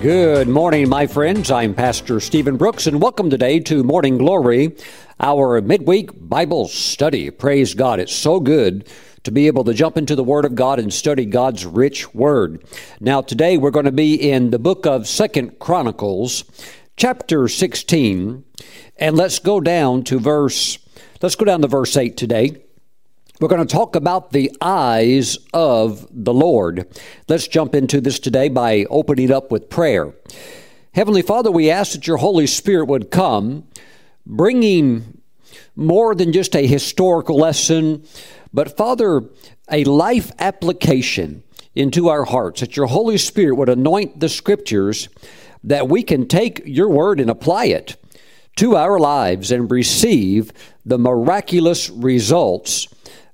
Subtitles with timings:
[0.00, 1.50] Good morning, my friends.
[1.50, 4.74] I'm Pastor Stephen Brooks, and welcome today to Morning Glory,
[5.20, 7.30] our midweek Bible study.
[7.30, 8.00] Praise God.
[8.00, 8.88] It's so good
[9.24, 12.64] to be able to jump into the Word of God and study God's rich Word.
[12.98, 16.44] Now, today we're going to be in the book of Second Chronicles,
[16.96, 18.42] chapter 16,
[18.96, 20.78] and let's go down to verse,
[21.20, 22.62] let's go down to verse 8 today.
[23.40, 26.86] We're going to talk about the eyes of the Lord.
[27.26, 30.12] Let's jump into this today by opening up with prayer.
[30.92, 33.66] Heavenly Father, we ask that your Holy Spirit would come,
[34.26, 35.22] bringing
[35.74, 38.04] more than just a historical lesson,
[38.52, 39.22] but Father,
[39.70, 41.42] a life application
[41.74, 45.08] into our hearts, that your Holy Spirit would anoint the scriptures,
[45.64, 47.96] that we can take your word and apply it
[48.56, 50.52] to our lives and receive
[50.84, 52.86] the miraculous results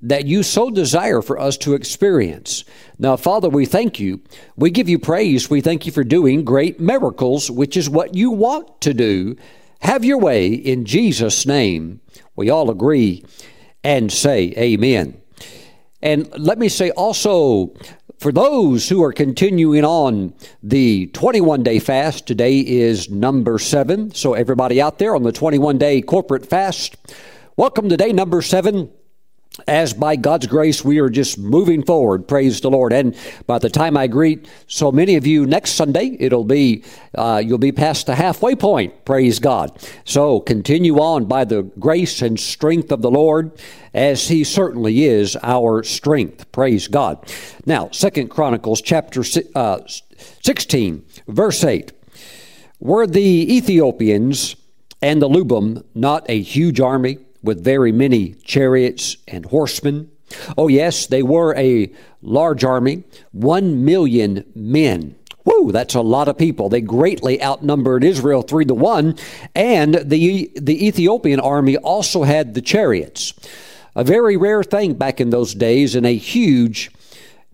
[0.07, 2.65] that you so desire for us to experience.
[2.97, 4.21] Now, Father, we thank you.
[4.57, 5.51] We give you praise.
[5.51, 9.37] We thank you for doing great miracles, which is what you want to do.
[9.81, 12.01] Have your way in Jesus' name.
[12.37, 13.25] We all agree
[13.83, 15.21] and say amen.
[16.01, 17.75] And let me say also,
[18.21, 24.15] for those who are continuing on the 21 day fast, today is number seven.
[24.15, 26.97] So, everybody out there on the 21 day corporate fast,
[27.57, 28.89] welcome to day number seven
[29.67, 32.93] as by God's grace we are just moving forward, praise the Lord.
[32.93, 37.43] And by the time I greet so many of you next Sunday, it'll be uh,
[37.45, 39.79] you'll be past the halfway point, praise God.
[40.05, 43.53] So continue on by the grace and strength of the Lord,
[43.95, 47.19] as He certainly is our strength, praise God.
[47.65, 49.81] Now, Second Chronicles chapter uh,
[50.43, 51.93] sixteen, verse eight,
[52.79, 54.57] were the Ethiopians
[55.01, 57.19] and the Lubim not a huge army?
[57.47, 60.11] With very many chariots and horsemen.
[60.59, 61.91] Oh, yes, they were a
[62.21, 65.15] large army, one million men.
[65.45, 66.69] Woo, that's a lot of people.
[66.69, 69.17] They greatly outnumbered Israel three to one,
[69.55, 73.33] and the, the Ethiopian army also had the chariots.
[73.95, 76.91] A very rare thing back in those days, and a huge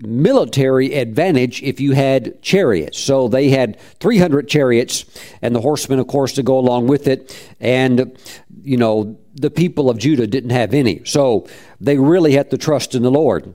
[0.06, 2.98] military advantage if you had chariots.
[2.98, 5.04] So they had 300 chariots,
[5.40, 7.36] and the horsemen, of course, to go along with it.
[7.60, 8.16] And,
[8.62, 11.04] you know, the people of Judah didn't have any.
[11.04, 11.46] So
[11.80, 13.54] they really had to trust in the Lord.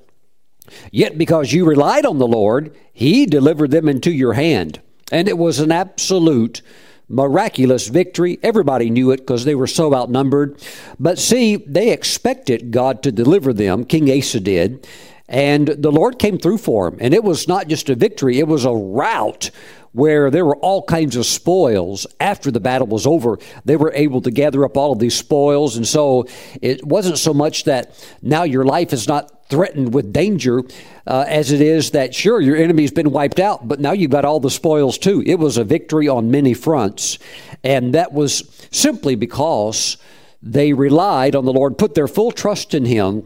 [0.91, 4.81] Yet because you relied on the Lord, He delivered them into your hand.
[5.11, 6.61] And it was an absolute
[7.09, 8.37] miraculous victory.
[8.43, 10.61] Everybody knew it because they were so outnumbered.
[10.99, 14.85] But see, they expected God to deliver them, King Asa did.
[15.29, 16.97] And the Lord came through for him.
[17.01, 19.51] And it was not just a victory, it was a rout
[19.91, 23.39] where there were all kinds of spoils after the battle was over.
[23.65, 25.75] They were able to gather up all of these spoils.
[25.75, 26.27] And so
[26.61, 30.61] it wasn't so much that now your life is not threatened with danger
[31.07, 34.25] uh, as it is that, sure, your enemy's been wiped out, but now you've got
[34.25, 35.23] all the spoils too.
[35.25, 37.17] It was a victory on many fronts.
[37.63, 39.97] And that was simply because
[40.43, 43.25] they relied on the Lord, put their full trust in Him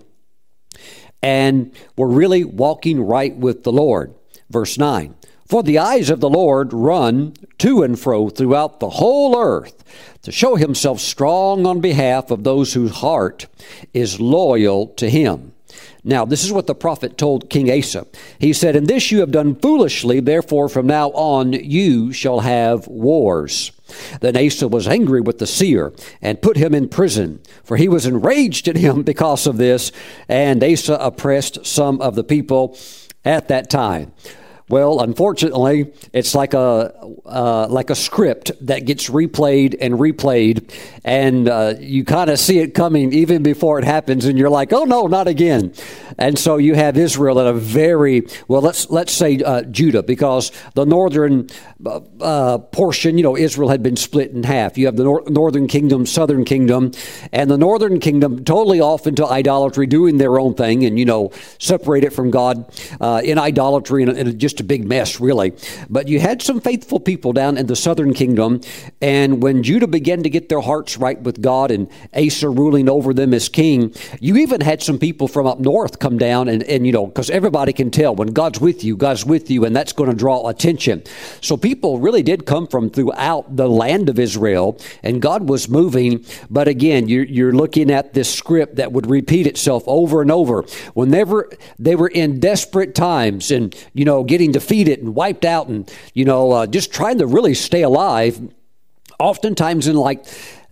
[1.22, 4.14] and we're really walking right with the Lord.
[4.50, 5.16] Verse 9
[5.46, 9.84] For the eyes of the Lord run to and fro throughout the whole earth
[10.24, 13.48] to show himself strong on behalf of those whose heart
[13.94, 15.54] is loyal to him.
[16.04, 18.08] Now, this is what the prophet told King Asa.
[18.40, 22.88] He said, In this you have done foolishly, therefore from now on you shall have
[22.88, 23.72] wars.
[24.19, 28.06] Then Asa was angry with the seer and put him in prison, for he was
[28.06, 29.91] enraged at him because of this,
[30.28, 32.78] and Asa oppressed some of the people
[33.24, 34.13] at that time.
[34.72, 36.96] Well, unfortunately, it's like a
[37.26, 40.74] uh, like a script that gets replayed and replayed,
[41.04, 44.72] and uh, you kind of see it coming even before it happens, and you're like,
[44.72, 45.74] "Oh no, not again!"
[46.18, 48.62] And so you have Israel at a very well.
[48.62, 51.50] Let's let's say uh, Judah, because the northern
[51.86, 54.78] uh, uh, portion, you know, Israel had been split in half.
[54.78, 56.94] You have the nor- northern kingdom, southern kingdom,
[57.34, 61.31] and the northern kingdom totally off into idolatry, doing their own thing, and you know,
[61.60, 65.54] separated from God uh, in idolatry and, and just a big mess, really.
[65.90, 68.62] But you had some faithful people down in the southern kingdom,
[69.02, 73.13] and when Judah began to get their hearts right with God and Asa ruling over
[73.13, 76.86] them as king, you even had some people from up north come down, and, and
[76.86, 79.92] you know, because everybody can tell when God's with you, God's with you, and that's
[79.92, 81.04] going to draw attention.
[81.42, 86.24] So people really did come from throughout the land of Israel, and God was moving.
[86.50, 90.64] But again, you're, you're looking at this script that would repeat itself over and over.
[90.94, 91.50] Whenever
[91.80, 96.25] they were in desperate times and, you know, getting defeated and wiped out and, you
[96.25, 98.39] know, uh, just trying to really stay alive,
[99.19, 100.25] oftentimes in like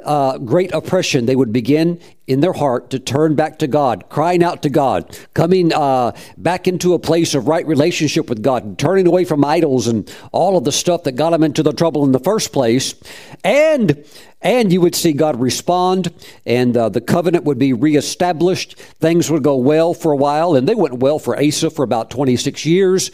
[0.03, 4.43] uh, great oppression, they would begin in their heart to turn back to God, crying
[4.43, 8.79] out to God, coming uh, back into a place of right relationship with God, and
[8.79, 12.05] turning away from idols and all of the stuff that got them into the trouble
[12.05, 12.95] in the first place.
[13.43, 14.05] And
[14.41, 16.13] and you would see God respond,
[16.45, 18.75] and uh, the covenant would be reestablished.
[18.77, 22.09] Things would go well for a while, and they went well for Asa for about
[22.09, 23.11] 26 years.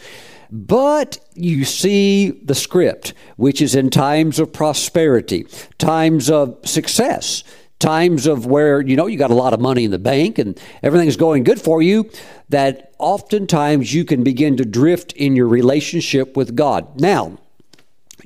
[0.50, 5.46] But you see the script, which is in times of prosperity,
[5.78, 7.42] times of success,
[7.78, 10.58] times of where, you know, you got a lot of money in the bank and
[10.82, 12.10] everything's going good for you,
[12.48, 17.00] that oftentimes you can begin to drift in your relationship with God.
[17.00, 17.38] Now,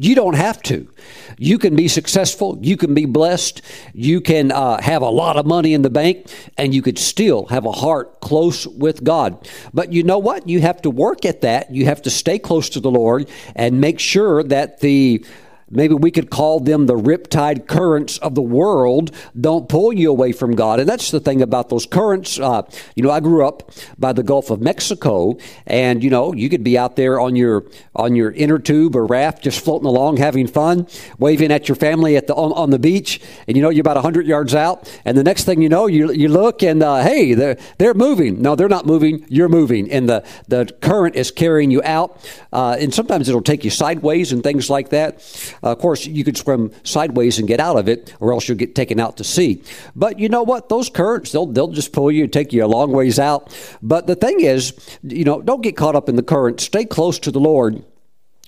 [0.02, 0.88] you don't have to.
[1.36, 2.58] You can be successful.
[2.62, 3.60] You can be blessed.
[3.92, 6.26] You can uh, have a lot of money in the bank,
[6.56, 9.46] and you could still have a heart close with God.
[9.74, 10.48] But you know what?
[10.48, 11.70] You have to work at that.
[11.70, 15.22] You have to stay close to the Lord and make sure that the
[15.70, 20.32] Maybe we could call them the riptide currents of the world don't pull you away
[20.32, 20.80] from God.
[20.80, 22.38] And that's the thing about those currents.
[22.38, 22.62] Uh,
[22.96, 26.64] you know, I grew up by the Gulf of Mexico, and you know, you could
[26.64, 27.64] be out there on your
[27.94, 30.86] on your inner tube or raft, just floating along, having fun,
[31.18, 33.96] waving at your family at the on, on the beach, and you know you're about
[34.02, 37.34] hundred yards out, and the next thing you know, you you look and uh, hey,
[37.34, 38.42] they're they're moving.
[38.42, 39.24] No, they're not moving.
[39.28, 42.18] You're moving, and the the current is carrying you out.
[42.52, 45.22] Uh, and sometimes it'll take you sideways and things like that.
[45.62, 48.58] Uh, of course, you could swim sideways and get out of it, or else you'll
[48.58, 49.62] get taken out to sea.
[49.94, 50.68] But you know what?
[50.68, 53.56] Those currents, they'll, they'll just pull you and take you a long ways out.
[53.82, 54.72] But the thing is,
[55.02, 56.60] you know, don't get caught up in the current.
[56.60, 57.84] Stay close to the Lord.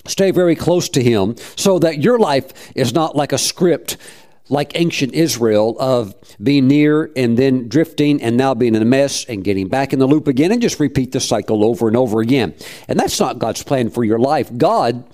[0.07, 3.97] Stay very close to Him so that your life is not like a script
[4.49, 9.25] like ancient Israel of being near and then drifting and now being in a mess
[9.25, 12.21] and getting back in the loop again and just repeat the cycle over and over
[12.21, 12.55] again.
[12.89, 14.51] And that's not God's plan for your life.
[14.57, 15.05] God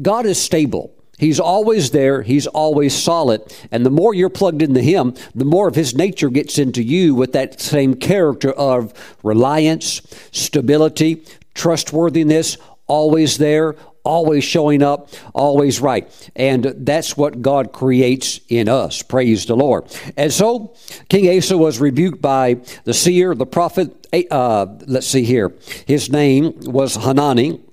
[0.00, 0.94] God is stable.
[1.24, 2.20] He's always there.
[2.20, 3.40] He's always solid.
[3.70, 7.14] And the more you're plugged into Him, the more of His nature gets into you
[7.14, 8.92] with that same character of
[9.22, 11.24] reliance, stability,
[11.54, 16.30] trustworthiness, always there, always showing up, always right.
[16.36, 19.00] And that's what God creates in us.
[19.00, 19.84] Praise the Lord.
[20.18, 20.74] And so
[21.08, 24.06] King Asa was rebuked by the seer, the prophet.
[24.30, 25.54] Uh, let's see here.
[25.86, 27.63] His name was Hanani.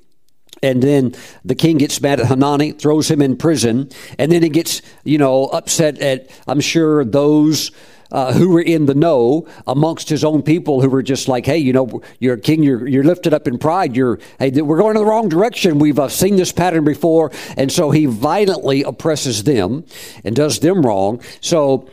[0.64, 4.50] And then the king gets mad at Hanani, throws him in prison, and then he
[4.50, 7.72] gets, you know, upset at, I'm sure, those
[8.12, 11.58] uh, who were in the know amongst his own people who were just like, hey,
[11.58, 14.96] you know, you're a king, you're, you're lifted up in pride, you're, hey, we're going
[14.96, 15.80] in the wrong direction.
[15.80, 17.32] We've uh, seen this pattern before.
[17.58, 19.86] And so he violently oppresses them
[20.24, 21.22] and does them wrong.
[21.40, 21.90] So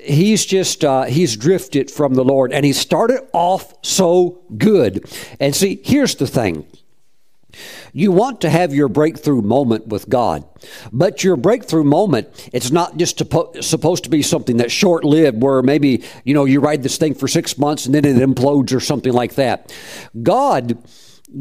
[0.00, 5.04] he's just uh, he's drifted from the lord and he started off so good
[5.40, 6.64] and see here's the thing
[7.96, 10.44] you want to have your breakthrough moment with God.
[10.92, 15.62] But your breakthrough moment, it's not just supposed to be something that's short lived where
[15.62, 18.80] maybe, you know, you ride this thing for six months and then it implodes or
[18.80, 19.74] something like that.
[20.22, 20.76] God.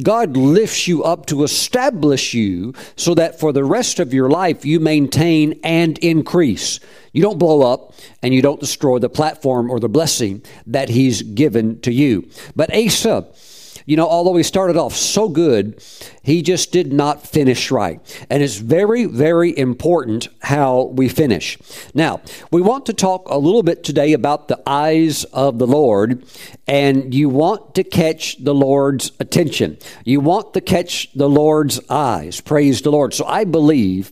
[0.01, 4.65] God lifts you up to establish you so that for the rest of your life
[4.65, 6.79] you maintain and increase.
[7.13, 7.93] You don't blow up
[8.23, 12.27] and you don't destroy the platform or the blessing that He's given to you.
[12.55, 13.27] But Asa,
[13.85, 15.81] you know, although he started off so good,
[16.23, 18.25] he just did not finish right.
[18.29, 21.57] And it's very, very important how we finish.
[21.93, 22.21] Now,
[22.51, 26.25] we want to talk a little bit today about the eyes of the Lord,
[26.67, 29.77] and you want to catch the Lord's attention.
[30.03, 32.41] You want to catch the Lord's eyes.
[32.41, 33.13] Praise the Lord.
[33.13, 34.11] So I believe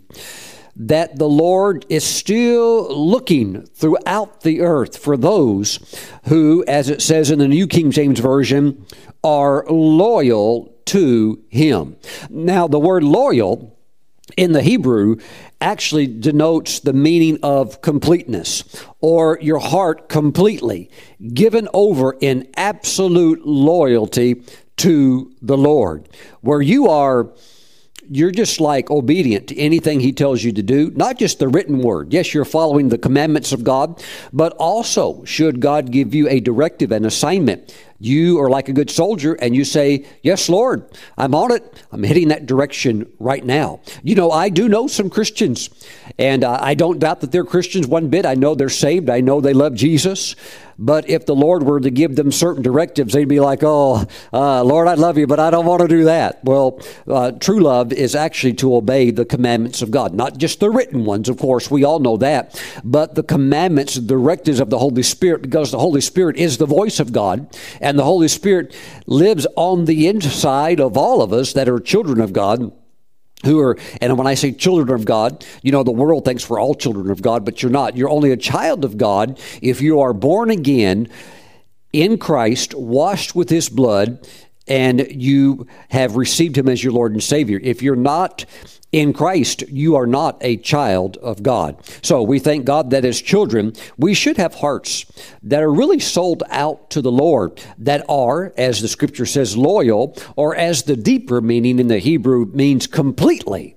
[0.76, 5.80] that the Lord is still looking throughout the earth for those
[6.26, 8.86] who, as it says in the New King James Version,
[9.24, 11.96] are loyal to Him.
[12.30, 13.78] Now, the word loyal
[14.36, 15.18] in the Hebrew
[15.62, 18.64] actually denotes the meaning of completeness
[19.00, 20.90] or your heart completely
[21.34, 24.44] given over in absolute loyalty
[24.78, 26.10] to the Lord,
[26.42, 27.32] where you are
[28.16, 31.80] you're just like obedient to anything he tells you to do, not just the written
[31.80, 32.14] word.
[32.14, 36.92] Yes, you're following the commandments of God, but also should God give you a directive,
[36.92, 40.86] an assignment, you are like a good soldier and you say, Yes, Lord,
[41.18, 41.82] I'm on it.
[41.90, 43.80] I'm heading that direction right now.
[44.04, 45.70] You know, I do know some Christians,
[46.18, 48.26] and uh, I don't doubt that they're Christians one bit.
[48.26, 50.36] I know they're saved, I know they love Jesus.
[50.80, 54.64] But if the Lord were to give them certain directives, they'd be like, Oh, uh,
[54.64, 56.44] Lord, I love you, but I don't want to do that.
[56.44, 60.70] Well, uh, true love is actually to obey the commandments of God, not just the
[60.70, 65.04] written ones, of course, we all know that, but the commandments, directives of the Holy
[65.04, 67.56] Spirit, because the Holy Spirit is the voice of God.
[67.80, 72.20] And the Holy Spirit lives on the inside of all of us that are children
[72.20, 72.72] of God.
[73.44, 76.60] Who are, and when I say children of God, you know, the world thinks we're
[76.60, 77.98] all children of God, but you're not.
[77.98, 81.10] You're only a child of God if you are born again
[81.92, 84.28] in Christ, washed with his blood,
[84.68, 87.60] and you have received him as your Lord and Savior.
[87.62, 88.46] If you're not
[88.92, 91.84] in Christ, you are not a child of God.
[92.04, 95.06] So we thank God that as children, we should have hearts
[95.42, 100.16] that are really sold out to the Lord, that are, as the scripture says, loyal,
[100.36, 103.76] or as the deeper meaning in the Hebrew means completely,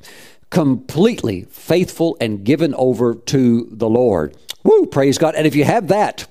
[0.51, 4.37] completely faithful and given over to the Lord.
[4.65, 5.35] Woo, praise God.
[5.35, 6.27] And if you have that,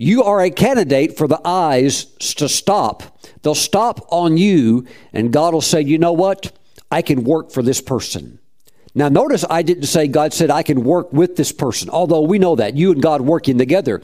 [0.00, 3.22] you are a candidate for the eyes to stop.
[3.42, 6.52] They'll stop on you, and God will say, you know what?
[6.90, 8.38] I can work for this person.
[8.94, 12.38] Now, notice I didn't say God said I can work with this person, although we
[12.38, 14.00] know that, you and God working together.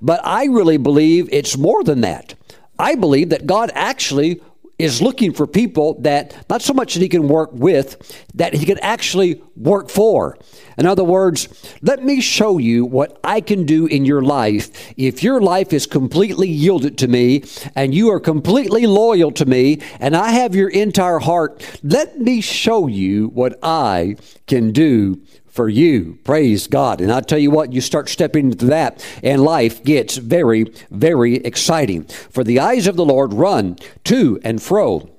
[0.00, 2.36] But I really believe it's more than that.
[2.78, 4.40] I believe that God actually
[4.78, 7.96] is looking for people that not so much that he can work with,
[8.34, 10.38] that he can actually work for.
[10.82, 11.46] In other words,
[11.80, 15.86] let me show you what I can do in your life if your life is
[15.86, 17.44] completely yielded to me
[17.76, 21.78] and you are completely loyal to me and I have your entire heart.
[21.84, 24.16] Let me show you what I
[24.48, 26.18] can do for you.
[26.24, 27.00] Praise God.
[27.00, 31.36] And I tell you what, you start stepping into that, and life gets very, very
[31.36, 32.06] exciting.
[32.06, 35.11] For the eyes of the Lord run to and fro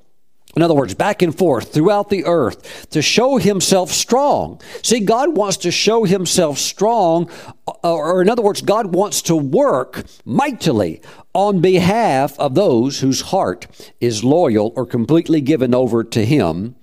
[0.55, 4.61] in other words, back and forth throughout the earth to show himself strong.
[4.83, 7.29] See, God wants to show himself strong,
[7.67, 11.01] uh, or in other words, God wants to work mightily
[11.33, 13.65] on behalf of those whose heart
[13.99, 16.75] is loyal or completely given over to him.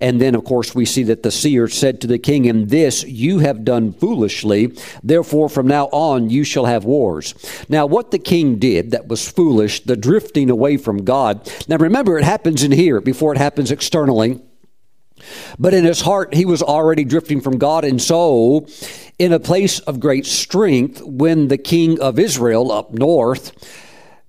[0.00, 3.04] And then, of course, we see that the seer said to the king, In this
[3.04, 7.34] you have done foolishly, therefore from now on you shall have wars.
[7.68, 11.50] Now, what the king did that was foolish, the drifting away from God.
[11.68, 14.40] Now, remember, it happens in here before it happens externally.
[15.58, 17.84] But in his heart, he was already drifting from God.
[17.84, 18.66] And so,
[19.18, 23.52] in a place of great strength, when the king of Israel up north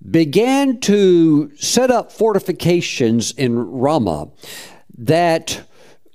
[0.08, 4.30] began to set up fortifications in Ramah,
[4.98, 5.64] that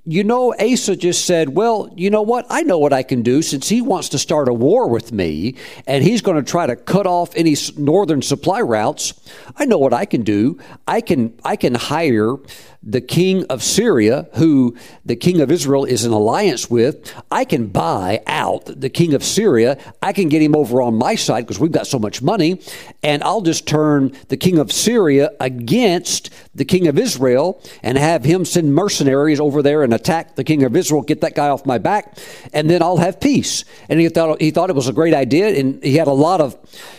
[0.04, 2.46] you know, Asa just said, Well, you know what?
[2.48, 5.56] I know what I can do since he wants to start a war with me
[5.86, 9.12] and he's going to try to cut off any northern supply routes.
[9.56, 10.58] I know what I can do.
[10.88, 12.36] I can, I can hire
[12.82, 17.66] the king of Syria, who the king of Israel is in alliance with, I can
[17.66, 19.76] buy out the king of Syria.
[20.00, 22.60] I can get him over on my side because we've got so much money,
[23.02, 28.24] and I'll just turn the king of Syria against the king of Israel and have
[28.24, 31.66] him send mercenaries over there and attack the king of Israel, get that guy off
[31.66, 32.16] my back,
[32.54, 33.64] and then I'll have peace.
[33.90, 36.40] And he thought he thought it was a great idea, and he had a lot
[36.40, 36.56] of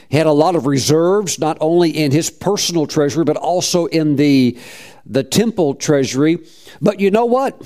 [0.09, 4.17] he had a lot of reserves, not only in his personal treasury, but also in
[4.17, 4.57] the
[5.05, 6.39] the temple treasury.
[6.81, 7.61] But you know what?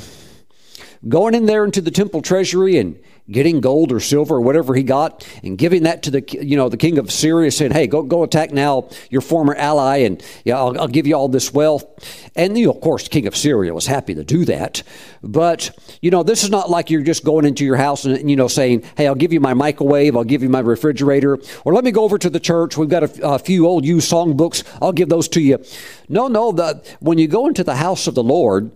[1.08, 4.84] Going in there into the temple treasury and getting gold or silver or whatever he
[4.84, 8.04] got and giving that to the you know the king of Syria saying hey go
[8.04, 11.86] go attack now your former ally and yeah I'll, I'll give you all this wealth.
[12.36, 14.84] And you know, of course the king of Syria was happy to do that.
[15.24, 18.36] But you know this is not like you're just going into your house and you
[18.36, 21.84] know saying hey I'll give you my microwave I'll give you my refrigerator or let
[21.84, 22.78] me go over to the church.
[22.78, 24.64] We've got a, a few old used songbooks.
[24.82, 25.64] I'll give those to you.
[26.10, 28.72] No no the when you go into the house of the Lord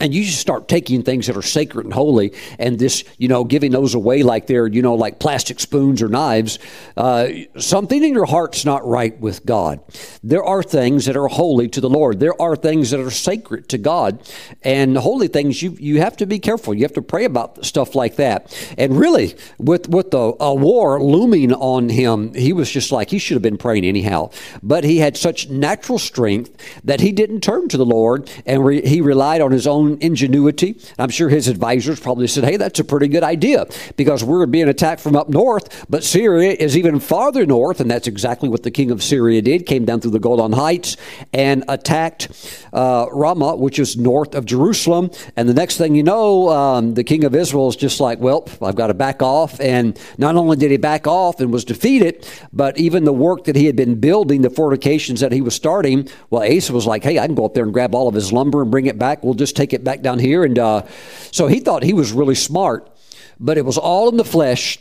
[0.00, 3.44] and you just start taking things that are sacred and holy and this you know
[3.44, 6.58] giving those away like they're you know like plastic spoons or knives.
[6.96, 9.80] Uh, something in your heart's not right with god.
[10.22, 12.20] There are things that are holy to the lord.
[12.20, 14.20] There are things that are sacred to god.
[14.62, 16.74] And holy things you you have to be careful.
[16.74, 18.54] You have to pray about stuff like that.
[18.76, 23.18] And really with with the a war looming on him he was just like he
[23.18, 24.30] should have been praying anyhow.
[24.62, 28.86] But he had such natural strength that he didn't turn to the lord and re,
[28.86, 30.78] he relied on his own own ingenuity.
[30.98, 33.66] I'm sure his advisors probably said, hey, that's a pretty good idea
[33.96, 38.06] because we're being attacked from up north, but Syria is even farther north, and that's
[38.06, 39.66] exactly what the king of Syria did.
[39.66, 40.96] Came down through the Golan Heights
[41.32, 42.28] and attacked
[42.72, 45.10] uh, Ramah, which is north of Jerusalem.
[45.36, 48.48] And the next thing you know, um, the king of Israel is just like, well,
[48.62, 49.60] I've got to back off.
[49.60, 53.56] And not only did he back off and was defeated, but even the work that
[53.56, 57.18] he had been building, the fortifications that he was starting, well, Asa was like, hey,
[57.18, 59.22] I can go up there and grab all of his lumber and bring it back.
[59.22, 60.44] We'll just take it back down here.
[60.44, 60.86] And uh,
[61.30, 62.90] so he thought he was really smart,
[63.38, 64.78] but it was all in the flesh.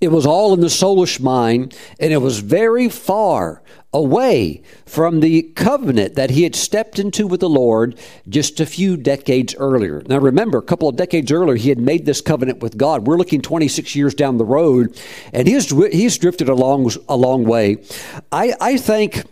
[0.00, 3.62] It was all in the soulish mind, and it was very far
[3.94, 8.98] away from the covenant that he had stepped into with the Lord just a few
[8.98, 10.02] decades earlier.
[10.06, 13.06] Now, remember, a couple of decades earlier, he had made this covenant with God.
[13.06, 15.00] We're looking 26 years down the road,
[15.32, 17.78] and he's, he's drifted a long, a long way.
[18.30, 19.24] I, I think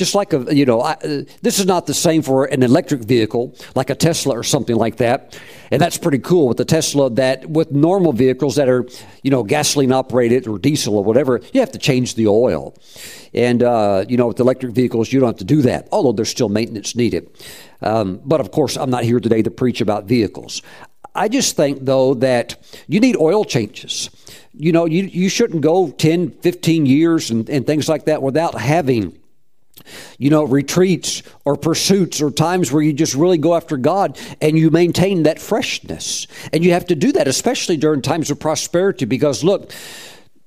[0.00, 3.02] just like a, you know, I, uh, this is not the same for an electric
[3.02, 5.38] vehicle, like a Tesla or something like that.
[5.70, 8.86] And that's pretty cool with the Tesla that with normal vehicles that are,
[9.22, 12.74] you know, gasoline operated or diesel or whatever, you have to change the oil.
[13.34, 16.30] And, uh, you know, with electric vehicles, you don't have to do that, although there's
[16.30, 17.28] still maintenance needed.
[17.82, 20.62] Um, but of course, I'm not here today to preach about vehicles.
[21.14, 22.56] I just think, though, that
[22.88, 24.08] you need oil changes.
[24.54, 28.58] You know, you, you shouldn't go 10, 15 years and, and things like that without
[28.58, 29.19] having
[30.18, 34.58] you know, retreats or pursuits or times where you just really go after God and
[34.58, 36.26] you maintain that freshness.
[36.52, 39.72] And you have to do that, especially during times of prosperity, because look,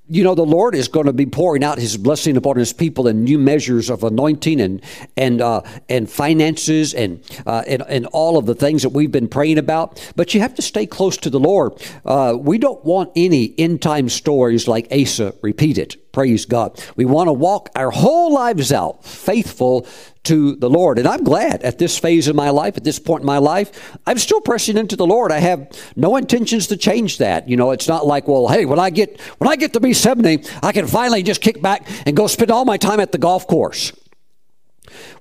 [0.10, 3.08] you know the lord is going to be pouring out his blessing upon his people
[3.08, 4.84] in new measures of anointing and
[5.16, 9.30] and uh, and finances and, uh, and and all of the things that we've been
[9.30, 10.12] praying about.
[10.16, 11.74] But you have to stay close to the lord.
[12.06, 17.27] Uh, we don't want any end time stories like asa repeated praise god we want
[17.27, 19.86] to walk our whole lives out faithful
[20.24, 21.00] to the Lord.
[21.00, 23.98] And I'm glad at this phase of my life, at this point in my life,
[24.08, 25.32] I'm still pressing into the Lord.
[25.32, 27.50] I have no intentions to change that.
[27.50, 29.93] You know, it's not like, well, hey, when I get when I get to be
[29.93, 33.17] 70, I can finally just kick back and go spend all my time at the
[33.17, 33.91] golf course.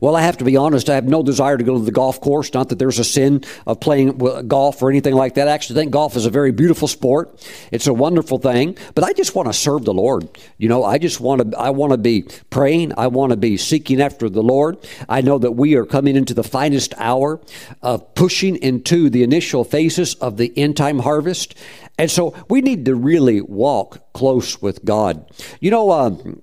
[0.01, 2.21] Well, I have to be honest, I have no desire to go to the golf
[2.21, 2.53] course.
[2.53, 5.49] Not that there's a sin of playing golf or anything like that.
[5.49, 7.47] I actually think golf is a very beautiful sport.
[7.71, 10.29] It's a wonderful thing, but I just want to serve the Lord.
[10.59, 13.57] You know, I just want to I want to be praying, I want to be
[13.57, 14.79] seeking after the Lord.
[15.09, 17.41] I know that we are coming into the finest hour
[17.83, 21.55] of pushing into the initial phases of the end time harvest.
[21.99, 25.31] And so we need to really walk close with God.
[25.61, 26.43] You know, um,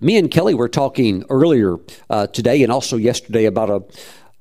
[0.00, 1.76] me and Kelly were talking earlier
[2.08, 3.82] uh, today and also yesterday about a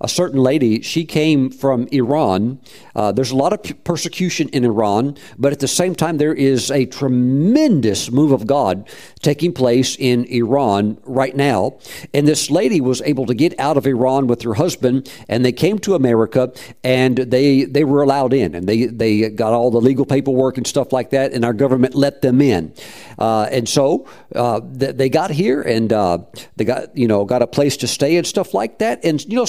[0.01, 2.59] a certain lady, she came from Iran.
[2.95, 6.71] Uh, there's a lot of persecution in Iran, but at the same time, there is
[6.71, 8.89] a tremendous move of God
[9.21, 11.79] taking place in Iran right now.
[12.13, 15.51] And this lady was able to get out of Iran with her husband, and they
[15.51, 16.53] came to America,
[16.83, 20.65] and they they were allowed in, and they they got all the legal paperwork and
[20.65, 22.73] stuff like that, and our government let them in.
[23.17, 26.19] Uh, and so uh, they got here, and uh,
[26.55, 29.03] they got you know got a place to stay and stuff like that.
[29.03, 29.45] And you know,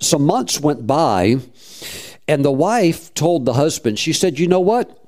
[0.00, 1.36] some some months went by,
[2.28, 4.98] and the wife told the husband, she said, "You know what?"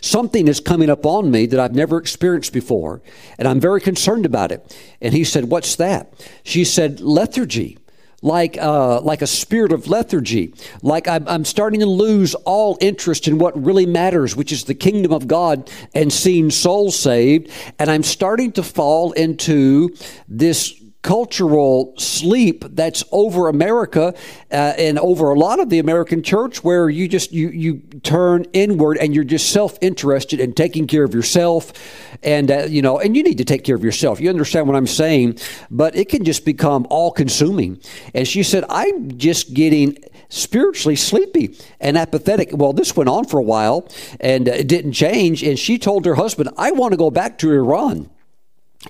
[0.00, 3.02] Something is coming up on me that I've never experienced before,
[3.38, 4.76] and I'm very concerned about it.
[5.00, 6.12] And he said, What's that?
[6.42, 7.78] She said, Lethargy.
[8.22, 10.54] Like, uh, like a spirit of lethargy.
[10.80, 14.74] Like I'm, I'm starting to lose all interest in what really matters, which is the
[14.74, 17.50] kingdom of God and seeing souls saved.
[17.78, 19.94] And I'm starting to fall into
[20.26, 20.72] this
[21.04, 24.14] cultural sleep that's over America
[24.50, 28.46] uh, and over a lot of the American church where you just you you turn
[28.54, 31.74] inward and you're just self-interested in taking care of yourself
[32.22, 34.76] and uh, you know and you need to take care of yourself you understand what
[34.76, 35.38] I'm saying
[35.70, 37.78] but it can just become all consuming
[38.14, 39.98] and she said I'm just getting
[40.30, 42.48] spiritually sleepy and apathetic.
[42.52, 43.88] Well, this went on for a while
[44.20, 45.44] and it didn't change.
[45.44, 48.10] And she told her husband, I want to go back to Iran.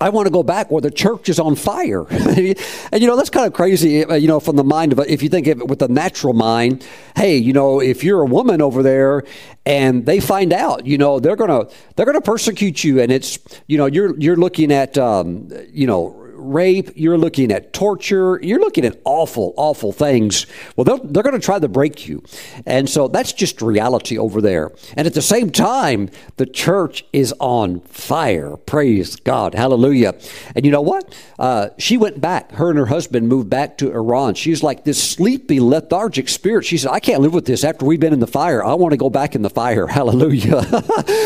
[0.00, 2.04] I want to go back where the church is on fire.
[2.10, 2.56] and
[3.00, 5.28] you know, that's kind of crazy, uh, you know, from the mind of, if you
[5.28, 6.84] think of it with the natural mind,
[7.16, 9.22] hey, you know, if you're a woman over there
[9.64, 13.00] and they find out, you know, they're going to, they're going to persecute you.
[13.00, 17.72] And it's, you know, you're, you're looking at, um, you know, rape, you're looking at
[17.72, 20.46] torture, you're looking at awful, awful things.
[20.76, 22.22] Well, they're, going to try to break you.
[22.66, 24.72] And so that's just reality over there.
[24.96, 28.56] And at the same time, the church is on fire.
[28.56, 29.54] Praise God.
[29.54, 30.14] Hallelujah.
[30.54, 31.14] And you know what?
[31.38, 32.52] Uh, she went back.
[32.52, 34.34] Her and her husband moved back to Iran.
[34.34, 36.64] She's like this sleepy, lethargic spirit.
[36.64, 38.62] She said, I can't live with this after we've been in the fire.
[38.64, 39.86] I want to go back in the fire.
[39.94, 40.66] Hallelujah.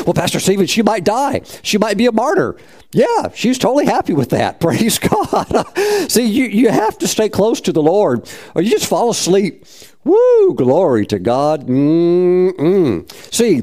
[0.07, 1.43] well, Pastor Stephen, she might die.
[1.63, 2.57] She might be a martyr.
[2.93, 4.61] Yeah, she's totally happy with that.
[4.61, 5.79] Praise God.
[6.11, 9.65] See, you, you have to stay close to the Lord or you just fall asleep.
[10.05, 11.67] Woo, glory to God.
[11.67, 13.11] Mm-mm.
[13.33, 13.63] See,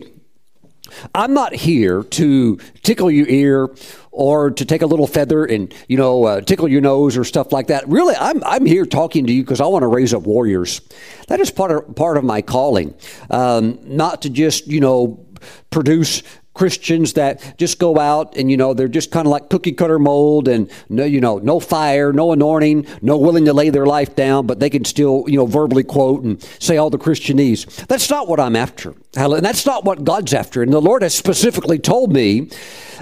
[1.14, 3.70] I'm not here to tickle your ear
[4.12, 7.52] or to take a little feather and you know uh, tickle your nose or stuff
[7.52, 7.88] like that.
[7.88, 10.82] Really, I'm I'm here talking to you because I want to raise up warriors.
[11.28, 12.94] That is part of part of my calling,
[13.30, 15.26] um, not to just you know
[15.70, 16.24] produce
[16.56, 20.00] Christians that just go out and you know they're just kind of like cookie cutter
[20.00, 24.16] mold and no you know no fire, no anointing, no willing to lay their life
[24.16, 27.86] down, but they can still you know verbally quote and say all the Christianese.
[27.86, 28.96] That's not what I'm after.
[29.16, 30.64] And that's not what God's after.
[30.64, 32.50] And the Lord has specifically told me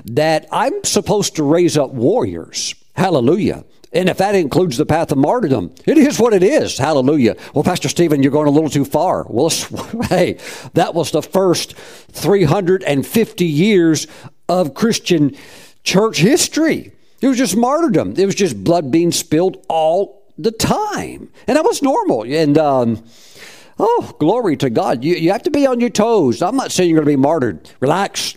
[0.05, 2.75] that I'm supposed to raise up warriors.
[2.95, 3.63] Hallelujah.
[3.93, 6.77] And if that includes the path of martyrdom, it is what it is.
[6.77, 7.35] Hallelujah.
[7.53, 9.25] Well, Pastor Stephen, you're going a little too far.
[9.29, 9.49] Well,
[10.09, 10.39] hey,
[10.73, 14.07] that was the first 350 years
[14.49, 15.35] of Christian
[15.83, 16.91] church history.
[17.21, 18.15] It was just martyrdom.
[18.17, 21.29] It was just blood being spilled all the time.
[21.47, 22.23] And that was normal.
[22.23, 23.03] And, um,
[23.77, 25.03] oh, glory to God.
[25.03, 26.41] You, you have to be on your toes.
[26.41, 27.69] I'm not saying you're going to be martyred.
[27.79, 28.35] Relax.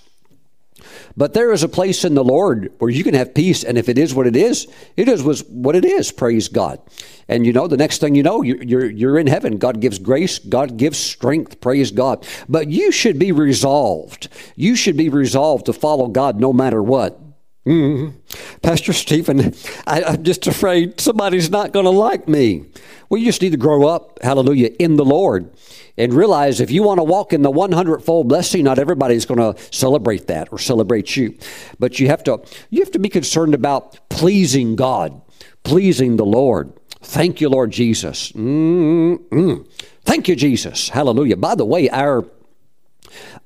[1.16, 3.88] But there is a place in the Lord where you can have peace, and if
[3.88, 6.12] it is what it is, it is what it is.
[6.12, 6.80] Praise God.
[7.28, 9.58] And you know, the next thing you know, you're, you're, you're in heaven.
[9.58, 11.60] God gives grace, God gives strength.
[11.60, 12.26] Praise God.
[12.48, 14.28] But you should be resolved.
[14.54, 17.20] You should be resolved to follow God no matter what.
[17.66, 18.16] Mm-hmm.
[18.62, 19.52] Pastor Stephen,
[19.88, 22.66] I, I'm just afraid somebody's not going to like me.
[23.10, 25.50] You just need to grow up, hallelujah, in the Lord
[25.98, 29.40] and realize if you want to walk in the 100 fold blessing, not everybody's going
[29.40, 31.36] to celebrate that or celebrate you.
[31.78, 35.20] But you have to, you have to be concerned about pleasing God,
[35.62, 36.72] pleasing the Lord.
[37.00, 38.32] Thank you, Lord Jesus.
[38.32, 39.66] Mm-mm.
[40.04, 40.88] Thank you, Jesus.
[40.88, 41.36] Hallelujah.
[41.36, 42.26] By the way, our,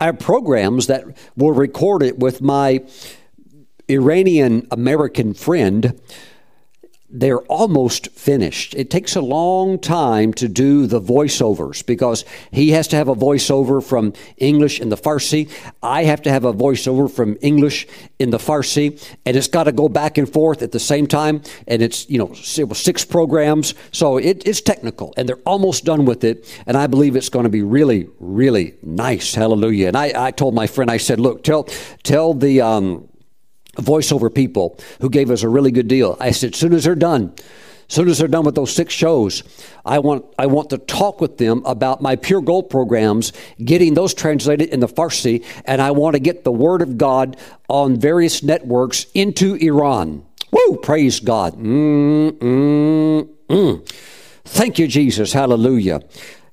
[0.00, 1.04] our programs that
[1.36, 2.84] were recorded with my
[3.88, 6.00] Iranian American friend
[7.12, 8.74] they're almost finished.
[8.74, 13.14] It takes a long time to do the voiceovers because he has to have a
[13.14, 15.50] voiceover from English in the Farsi.
[15.82, 17.86] I have to have a voiceover from English
[18.18, 21.42] in the Farsi, and it's got to go back and forth at the same time.
[21.66, 26.22] And it's you know six programs, so it, it's technical, and they're almost done with
[26.22, 26.46] it.
[26.66, 29.34] And I believe it's going to be really, really nice.
[29.34, 29.88] Hallelujah!
[29.88, 31.64] And I, I told my friend, I said, look, tell
[32.04, 33.09] tell the um,
[33.80, 36.16] voiceover people who gave us a really good deal.
[36.20, 37.32] I said, as soon as they're done,
[37.90, 39.42] as soon as they're done with those six shows,
[39.84, 43.32] I want I want to talk with them about my pure gold programs,
[43.64, 47.36] getting those translated in the Farsi, and I want to get the word of God
[47.68, 50.24] on various networks into Iran.
[50.52, 50.76] Woo!
[50.76, 51.54] Praise God.
[51.54, 54.09] Mm, mm, mm.
[54.50, 55.32] Thank you, Jesus.
[55.32, 56.02] Hallelujah.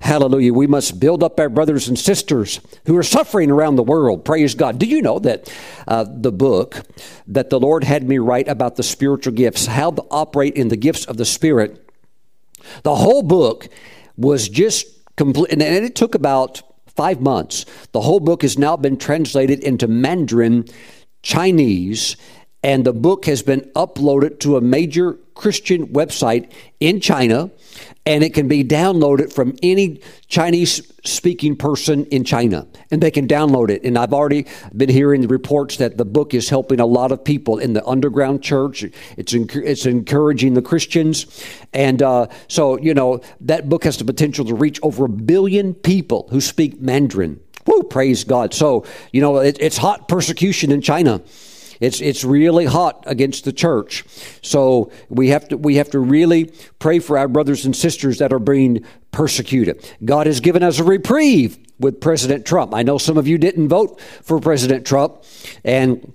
[0.01, 0.53] Hallelujah.
[0.53, 4.23] We must build up our brothers and sisters who are suffering around the world.
[4.23, 4.77] Praise God.
[4.77, 5.51] Do you know that
[5.87, 6.83] uh, the book
[7.25, 10.77] that the Lord had me write about the spiritual gifts, how to operate in the
[10.77, 11.89] gifts of the Spirit,
[12.83, 13.67] the whole book
[14.15, 17.65] was just complete, and it took about five months.
[17.93, 20.65] The whole book has now been translated into Mandarin,
[21.23, 22.15] Chinese,
[22.61, 27.49] and the book has been uploaded to a major Christian website in China
[28.05, 32.67] and it can be downloaded from any Chinese speaking person in China.
[32.91, 33.83] And they can download it.
[33.83, 37.57] And I've already been hearing reports that the book is helping a lot of people
[37.57, 38.85] in the underground church.
[39.17, 41.43] It's, it's encouraging the Christians.
[41.73, 45.73] And uh, so, you know, that book has the potential to reach over a billion
[45.73, 47.39] people who speak Mandarin.
[47.65, 48.53] Woo, praise God.
[48.53, 51.21] So, you know, it, it's hot persecution in China.
[51.79, 54.03] It's it's really hot against the church.
[54.41, 58.33] So we have to we have to really pray for our brothers and sisters that
[58.33, 59.89] are being persecuted.
[60.03, 62.73] God has given us a reprieve with President Trump.
[62.73, 65.23] I know some of you didn't vote for President Trump
[65.63, 66.13] and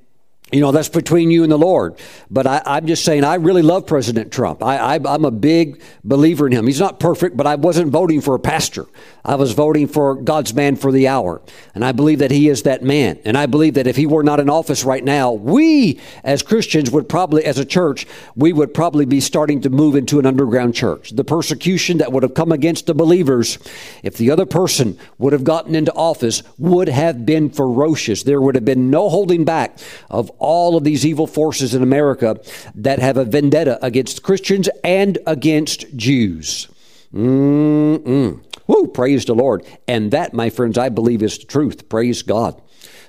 [0.53, 1.99] you know, that's between you and the Lord.
[2.31, 4.62] But I, am just saying, I really love President Trump.
[4.62, 6.67] I, am a big believer in him.
[6.67, 8.87] He's not perfect, but I wasn't voting for a pastor.
[9.25, 11.41] I was voting for God's man for the hour.
[11.75, 13.19] And I believe that he is that man.
[13.25, 16.91] And I believe that if he were not in office right now, we as Christians
[16.91, 20.75] would probably, as a church, we would probably be starting to move into an underground
[20.75, 21.11] church.
[21.11, 23.59] The persecution that would have come against the believers,
[24.03, 28.25] if the other person would have gotten into office, would have been ferocious.
[28.25, 29.79] There would have been no holding back
[30.11, 32.38] of all of these evil forces in America
[32.74, 36.68] that have a vendetta against Christians and against Jews.
[37.14, 38.44] Mm-mm.
[38.66, 39.64] Woo, praise the Lord.
[39.87, 41.88] And that, my friends, I believe is the truth.
[41.88, 42.61] Praise God.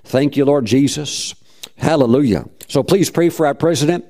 [0.04, 1.36] Thank you, Lord Jesus.
[1.78, 2.46] Hallelujah.
[2.68, 4.06] So please pray for our president.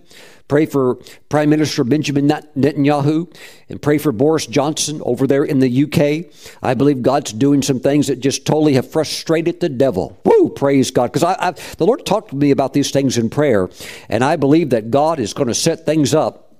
[0.47, 0.95] Pray for
[1.29, 3.33] Prime Minister Benjamin Netanyahu
[3.69, 6.31] and pray for Boris Johnson over there in the UK.
[6.61, 10.17] I believe God's doing some things that just totally have frustrated the devil.
[10.25, 10.49] Woo!
[10.49, 11.11] Praise God.
[11.11, 13.69] Because I, I, the Lord talked to me about these things in prayer,
[14.09, 16.53] and I believe that God is going to set things up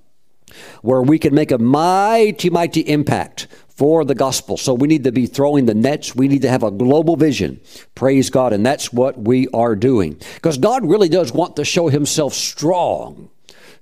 [0.82, 4.56] where we can make a mighty, mighty impact for the gospel.
[4.56, 6.16] So we need to be throwing the nets.
[6.16, 7.60] We need to have a global vision.
[7.96, 8.54] Praise God.
[8.54, 10.22] And that's what we are doing.
[10.36, 13.30] Because God really does want to show himself strong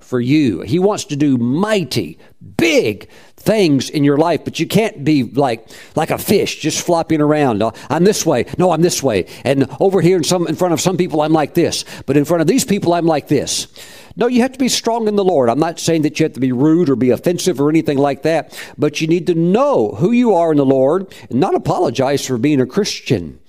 [0.04, 0.62] for you.
[0.62, 2.18] He wants to do mighty,
[2.58, 7.22] big things in your life, but you can't be like like a fish just flopping
[7.22, 7.62] around.
[7.62, 8.46] Uh, I'm this way.
[8.58, 9.26] No, I'm this way.
[9.44, 12.26] And over here in some in front of some people I'm like this, but in
[12.26, 13.68] front of these people I'm like this.
[14.16, 15.50] No, you have to be strong in the Lord.
[15.50, 18.24] I'm not saying that you have to be rude or be offensive or anything like
[18.24, 22.26] that, but you need to know who you are in the Lord and not apologize
[22.26, 23.40] for being a Christian.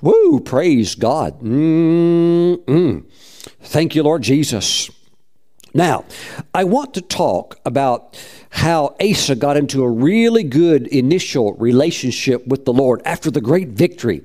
[0.00, 1.40] Woo, praise God.
[1.40, 3.04] Mm-mm.
[3.60, 4.90] Thank you, Lord Jesus.
[5.74, 6.04] Now,
[6.54, 8.18] I want to talk about
[8.54, 13.68] how Asa got into a really good initial relationship with the Lord after the great
[13.68, 14.22] victory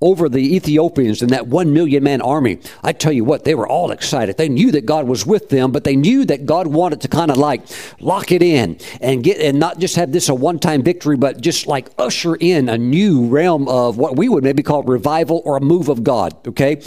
[0.00, 2.58] over the Ethiopians and that one million man army.
[2.82, 4.36] I tell you what, they were all excited.
[4.36, 7.30] They knew that God was with them, but they knew that God wanted to kind
[7.30, 7.62] of like
[8.00, 11.40] lock it in and get and not just have this a one time victory, but
[11.40, 15.56] just like usher in a new realm of what we would maybe call revival or
[15.56, 16.34] a move of God.
[16.48, 16.82] Okay,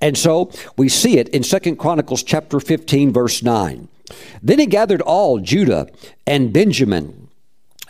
[0.00, 3.88] and so we see it in Second Chronicles chapter fifteen, verse nine.
[4.42, 5.88] Then he gathered all Judah
[6.26, 7.26] and Benjamin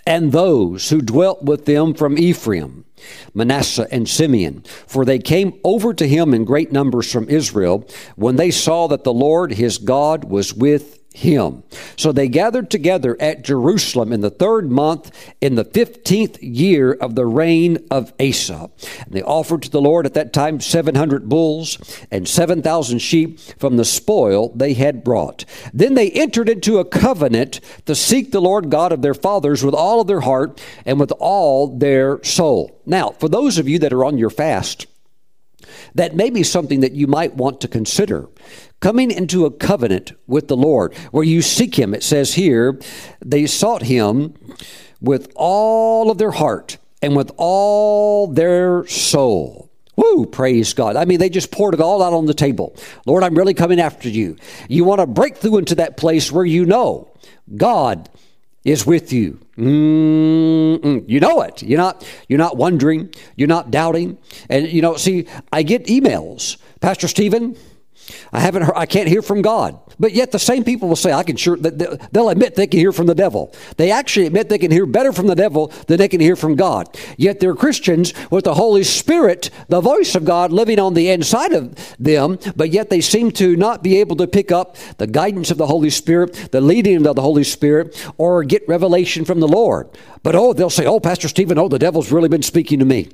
[0.06, 2.84] and those who dwelt with them from Ephraim,
[3.34, 8.36] Manasseh, and Simeon, for they came over to him in great numbers from Israel when
[8.36, 11.62] they saw that the Lord his God was with him.
[11.96, 17.14] So they gathered together at Jerusalem in the third month in the fifteenth year of
[17.14, 18.68] the reign of Asa.
[19.04, 21.78] And they offered to the Lord at that time 700 bulls
[22.10, 25.46] and 7,000 sheep from the spoil they had brought.
[25.72, 29.74] Then they entered into a covenant to seek the Lord God of their fathers with
[29.74, 32.78] all of their heart and with all their soul.
[32.84, 34.86] Now, for those of you that are on your fast,
[35.94, 38.28] that may be something that you might want to consider
[38.80, 41.94] coming into a covenant with the Lord, where you seek Him.
[41.94, 42.78] It says here,
[43.24, 44.34] they sought Him
[45.00, 49.70] with all of their heart and with all their soul.
[49.96, 50.96] Woo, praise God.
[50.96, 52.76] I mean, they just poured it all out on the table.
[53.06, 54.36] Lord, I'm really coming after you.
[54.68, 57.08] You want to break through into that place where you know
[57.56, 58.10] God
[58.66, 59.38] is with you.
[59.56, 61.04] Mm-mm.
[61.08, 61.62] You know it.
[61.62, 62.04] You're not.
[62.28, 63.14] You're not wondering.
[63.36, 64.18] You're not doubting.
[64.50, 67.56] And you know, see, I get emails, Pastor Stephen.
[68.32, 69.78] I haven't heard, I can't hear from God.
[69.98, 72.92] But yet the same people will say, I can sure, they'll admit they can hear
[72.92, 73.54] from the devil.
[73.76, 76.54] They actually admit they can hear better from the devil than they can hear from
[76.54, 76.94] God.
[77.16, 81.52] Yet they're Christians with the Holy Spirit, the voice of God living on the inside
[81.52, 85.50] of them, but yet they seem to not be able to pick up the guidance
[85.50, 89.48] of the Holy Spirit, the leading of the Holy Spirit, or get revelation from the
[89.48, 89.88] Lord.
[90.22, 93.10] But oh, they'll say, oh, Pastor Stephen, oh, the devil's really been speaking to me.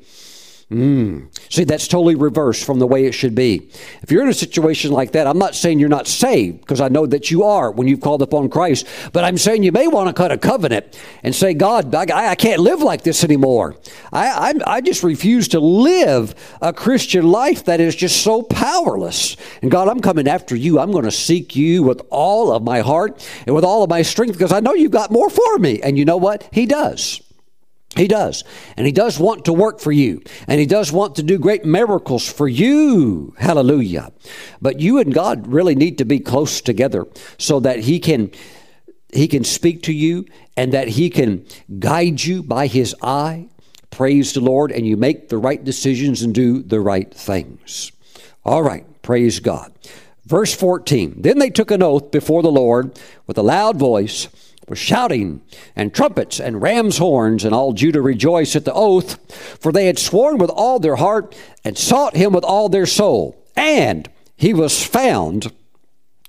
[0.73, 1.27] Mm.
[1.53, 3.69] See, that's totally reversed from the way it should be.
[4.01, 6.89] If you're in a situation like that, I'm not saying you're not saved, because I
[6.89, 10.09] know that you are when you've called upon Christ, but I'm saying you may want
[10.09, 13.77] to cut a covenant and say, God, I, I can't live like this anymore.
[14.15, 19.37] I, I, I just refuse to live a Christian life that is just so powerless.
[19.61, 20.79] And God, I'm coming after you.
[20.79, 24.01] I'm going to seek you with all of my heart and with all of my
[24.01, 25.83] strength, because I know you've got more for me.
[25.83, 26.49] And you know what?
[26.51, 27.21] He does.
[27.97, 28.43] He does.
[28.77, 30.23] And he does want to work for you.
[30.49, 33.35] And he does want to do great miracles for you.
[33.39, 34.13] Hallelujah.
[34.63, 37.07] But you and God really need to be close together
[37.39, 38.31] so that he can
[39.13, 40.25] he can speak to you
[40.57, 41.45] and that he can
[41.79, 43.49] guide you by his eye.
[43.91, 47.93] Praise the Lord and you make the right decisions and do the right things.
[48.43, 48.87] All right.
[49.03, 49.71] Praise God.
[50.25, 51.21] Verse 14.
[51.21, 54.29] Then they took an oath before the Lord with a loud voice
[54.69, 55.43] with shouting
[55.77, 59.19] and trumpets and ram's horns, and all Judah rejoiced at the oath,
[59.61, 63.45] for they had sworn with all their heart and sought him with all their soul.
[63.57, 65.53] And he was found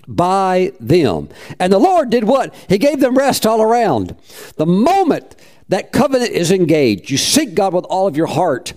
[0.08, 1.30] by them.
[1.60, 2.54] And the Lord did what?
[2.67, 4.15] He gave them rest all around.
[4.58, 5.36] The moment
[5.69, 8.74] that covenant is engaged, you seek God with all of your heart,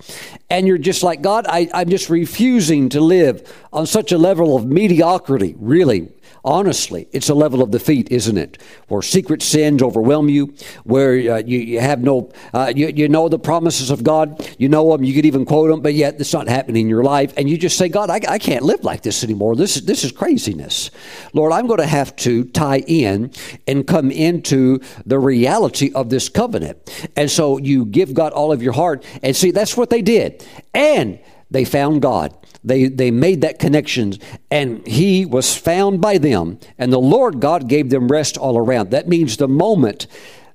[0.49, 4.57] and you're just like, God, I, I'm just refusing to live on such a level
[4.57, 6.09] of mediocrity, really,
[6.47, 8.63] honestly, it's a level of defeat, isn't it?
[8.89, 10.55] Where secret sins overwhelm you,
[10.85, 14.69] where uh, you, you, have no, uh, you, you know the promises of God, you
[14.69, 17.35] know them, you could even quote them, but yet it's not happening in your life.
[17.37, 19.57] And you just say, God, I, I can't live like this anymore.
[19.57, 20.91] This is, this is craziness.
[21.33, 23.33] Lord, I'm going to have to tie in
[23.67, 26.79] and come into the reality of this covenant.
[27.17, 29.05] And so you give God all of your heart.
[29.23, 30.47] And see, that's what they did.
[30.73, 31.19] And
[31.51, 32.37] they found God.
[32.65, 34.15] They, they made that connection,
[34.51, 38.91] and he was found by them, and the Lord God gave them rest all around.
[38.91, 40.09] That means the moment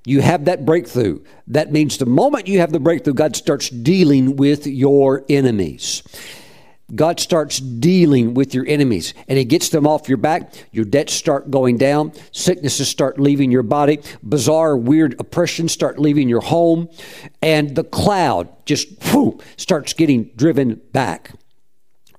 [0.05, 4.35] you have that breakthrough, that means the moment you have the breakthrough, God starts dealing
[4.35, 6.03] with your enemies.
[6.93, 10.53] God starts dealing with your enemies and He gets them off your back.
[10.71, 12.13] Your debts start going down.
[12.31, 13.99] Sicknesses start leaving your body.
[14.23, 16.89] Bizarre, weird oppressions start leaving your home.
[17.41, 21.31] And the cloud just whew, starts getting driven back.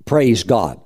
[0.05, 0.81] Praise God.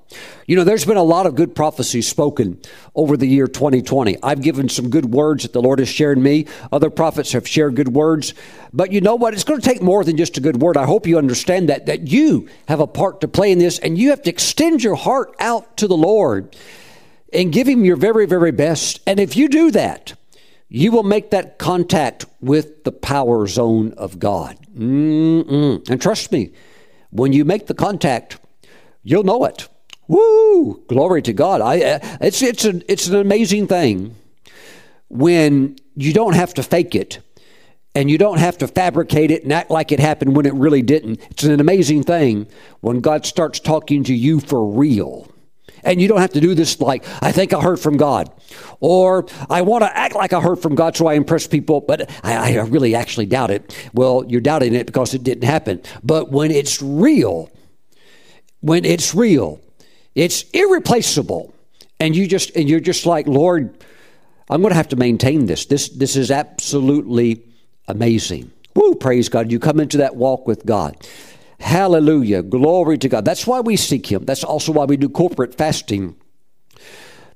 [0.46, 2.61] You know, there's been a lot of good prophecies spoken
[2.94, 4.16] over the year 2020.
[4.22, 6.46] I've given some good words that the Lord has shared me.
[6.70, 8.35] Other prophets have shared good words.
[8.72, 9.35] But you know what?
[9.35, 10.76] It's going to take more than just a good word.
[10.76, 13.98] I hope you understand that, that you have a part to play in this and
[13.98, 16.55] you have to extend your heart out to the Lord
[17.33, 19.00] and give Him your very, very best.
[19.07, 20.14] And if you do that,
[20.68, 24.59] you will make that contact with the power zone of God.
[24.76, 25.88] Mm-mm.
[25.88, 26.52] And trust me,
[27.11, 28.38] when you make the contact,
[29.07, 29.69] You'll know it.
[30.09, 30.83] Woo!
[30.88, 31.61] Glory to God.
[31.61, 34.16] I, uh, it's, it's, an, it's an amazing thing
[35.09, 37.21] when you don't have to fake it
[37.95, 40.83] and you don't have to fabricate it and act like it happened when it really
[40.83, 41.21] didn't.
[41.31, 42.49] It's an amazing thing
[42.81, 45.31] when God starts talking to you for real.
[45.85, 48.29] And you don't have to do this like, I think I heard from God.
[48.81, 52.11] Or I want to act like I heard from God so I impress people, but
[52.25, 53.88] I, I really actually doubt it.
[53.95, 55.81] Well, you're doubting it because it didn't happen.
[56.03, 57.53] But when it's real,
[58.66, 59.61] when it's real,
[60.14, 61.55] it's irreplaceable.
[62.00, 63.85] And you just and you're just like, Lord,
[64.50, 65.66] I'm going to have to maintain this.
[65.66, 67.42] This this is absolutely
[67.88, 68.50] amazing.
[68.74, 69.50] Woo, praise God.
[69.50, 70.96] You come into that walk with God.
[71.61, 72.42] Hallelujah.
[72.42, 73.24] Glory to God.
[73.24, 74.24] That's why we seek Him.
[74.26, 76.16] That's also why we do corporate fasting,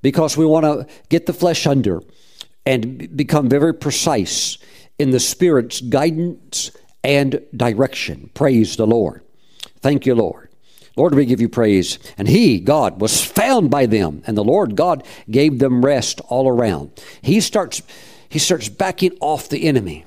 [0.02, 2.02] because we want to get the flesh under
[2.66, 4.58] and become very precise
[4.98, 6.70] in the Spirit's guidance
[7.02, 8.30] and direction.
[8.34, 9.22] Praise the Lord.
[9.80, 10.49] Thank you, Lord.
[11.00, 11.98] Lord, we give you praise.
[12.18, 16.46] And he, God, was found by them, and the Lord God gave them rest all
[16.46, 16.90] around.
[17.22, 17.80] He starts,
[18.28, 20.04] he starts backing off the enemy.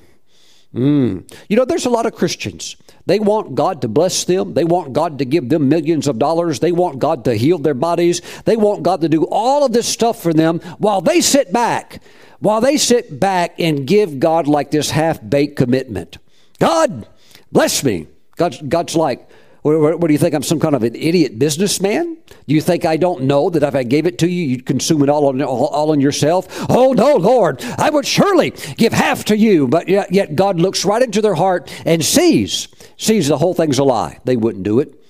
[0.72, 1.28] Mm.
[1.48, 2.76] You know, there's a lot of Christians.
[3.06, 4.54] They want God to bless them.
[4.54, 6.60] They want God to give them millions of dollars.
[6.60, 8.22] They want God to heal their bodies.
[8.44, 12.00] They want God to do all of this stuff for them while they sit back,
[12.38, 16.18] while they sit back and give God like this half baked commitment.
[16.60, 17.08] God,
[17.50, 18.06] bless me.
[18.36, 19.28] God's, God's like,
[19.64, 20.34] what, what, do you think?
[20.34, 22.18] I'm some kind of an idiot businessman?
[22.46, 25.02] Do you think I don't know that if I gave it to you, you'd consume
[25.02, 26.46] it all on, all, all on yourself?
[26.68, 29.66] Oh, no, Lord, I would surely give half to you.
[29.66, 33.78] But yet, yet God looks right into their heart and sees, sees the whole thing's
[33.78, 34.20] a lie.
[34.24, 35.02] They wouldn't do it.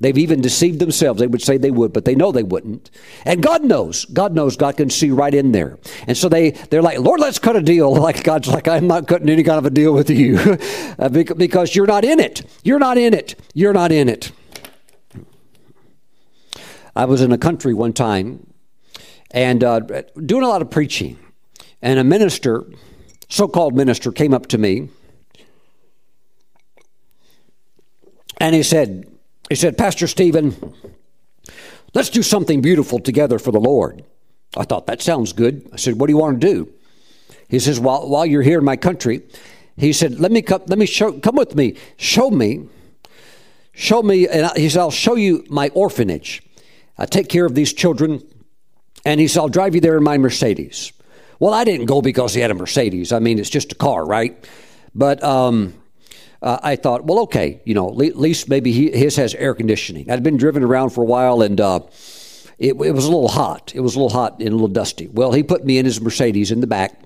[0.00, 1.20] They've even deceived themselves.
[1.20, 2.90] They would say they would, but they know they wouldn't.
[3.26, 4.06] And God knows.
[4.06, 4.56] God knows.
[4.56, 5.78] God can see right in there.
[6.06, 7.90] And so they, they're like, Lord, let's cut a deal.
[8.00, 10.38] Like God's like, I'm not cutting any kind of a deal with you
[10.98, 12.42] uh, because you're not in it.
[12.64, 13.38] You're not in it.
[13.52, 14.32] You're not in it.
[16.96, 18.52] I was in a country one time
[19.32, 19.80] and uh,
[20.24, 21.18] doing a lot of preaching.
[21.82, 22.64] And a minister,
[23.28, 24.88] so called minister, came up to me
[28.38, 29.06] and he said,
[29.50, 30.74] he said, Pastor Stephen,
[31.92, 34.04] let's do something beautiful together for the Lord.
[34.56, 35.68] I thought, that sounds good.
[35.72, 36.72] I said, what do you want to do?
[37.48, 39.22] He says, while, while you're here in my country,
[39.76, 42.68] he said, let me come, let me show, come with me, show me,
[43.72, 46.42] show me, and he said, I'll show you my orphanage.
[46.96, 48.22] I take care of these children.
[49.04, 50.92] And he said, I'll drive you there in my Mercedes.
[51.40, 53.12] Well, I didn't go because he had a Mercedes.
[53.12, 54.46] I mean, it's just a car, right?
[54.94, 55.74] But um,
[56.42, 60.10] uh, I thought, well, okay, you know, at least maybe he, his has air conditioning.
[60.10, 61.80] I'd been driven around for a while and uh,
[62.58, 63.72] it, it, was a little hot.
[63.74, 65.08] It was a little hot and a little dusty.
[65.08, 66.98] Well, he put me in his Mercedes in the back.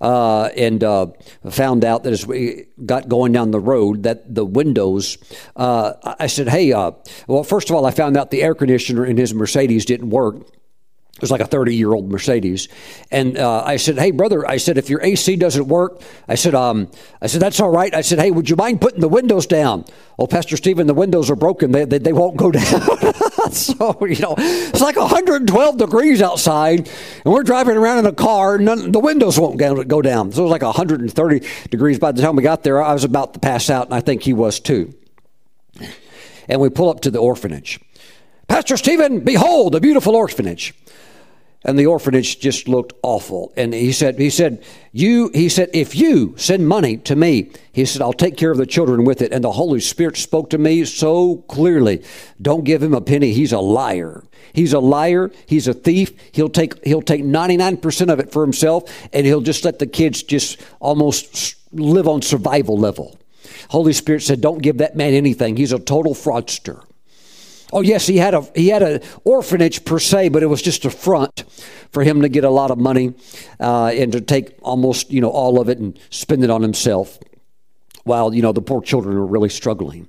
[0.00, 1.08] Uh, and uh,
[1.50, 5.18] found out that as we got going down the road, that the windows.
[5.54, 6.92] Uh, I said, "Hey, uh,
[7.26, 10.36] well, first of all, I found out the air conditioner in his Mercedes didn't work."
[11.20, 12.68] It was like a 30 year old Mercedes.
[13.10, 16.54] And uh, I said, Hey, brother, I said, if your AC doesn't work, I said,
[16.54, 17.94] um, I said, that's all right.
[17.94, 19.84] I said, Hey, would you mind putting the windows down?
[20.18, 21.72] Oh, Pastor Stephen, the windows are broken.
[21.72, 22.62] They, they, they won't go down.
[23.52, 26.88] so, you know, it's like 112 degrees outside,
[27.24, 30.32] and we're driving around in a car, and none, the windows won't go down.
[30.32, 31.98] So it was like 130 degrees.
[31.98, 34.22] By the time we got there, I was about to pass out, and I think
[34.22, 34.94] he was too.
[36.48, 37.78] And we pull up to the orphanage.
[38.50, 40.74] Pastor Stephen, behold, a beautiful orphanage
[41.64, 43.52] and the orphanage just looked awful.
[43.56, 47.84] And he said, he said, you, he said, if you send money to me, he
[47.84, 49.32] said, I'll take care of the children with it.
[49.32, 52.02] And the Holy Spirit spoke to me so clearly.
[52.40, 53.32] Don't give him a penny.
[53.32, 54.24] He's a liar.
[54.54, 55.30] He's a liar.
[55.46, 56.12] He's a thief.
[56.32, 60.22] He'll take, he'll take 99% of it for himself and he'll just let the kids
[60.22, 63.18] just almost live on survival level.
[63.68, 65.56] Holy Spirit said, don't give that man anything.
[65.56, 66.82] He's a total fraudster.
[67.72, 70.84] Oh yes, he had a he had an orphanage per se, but it was just
[70.84, 71.44] a front
[71.92, 73.14] for him to get a lot of money
[73.60, 77.18] uh, and to take almost you know all of it and spend it on himself,
[78.04, 80.08] while you know the poor children are really struggling.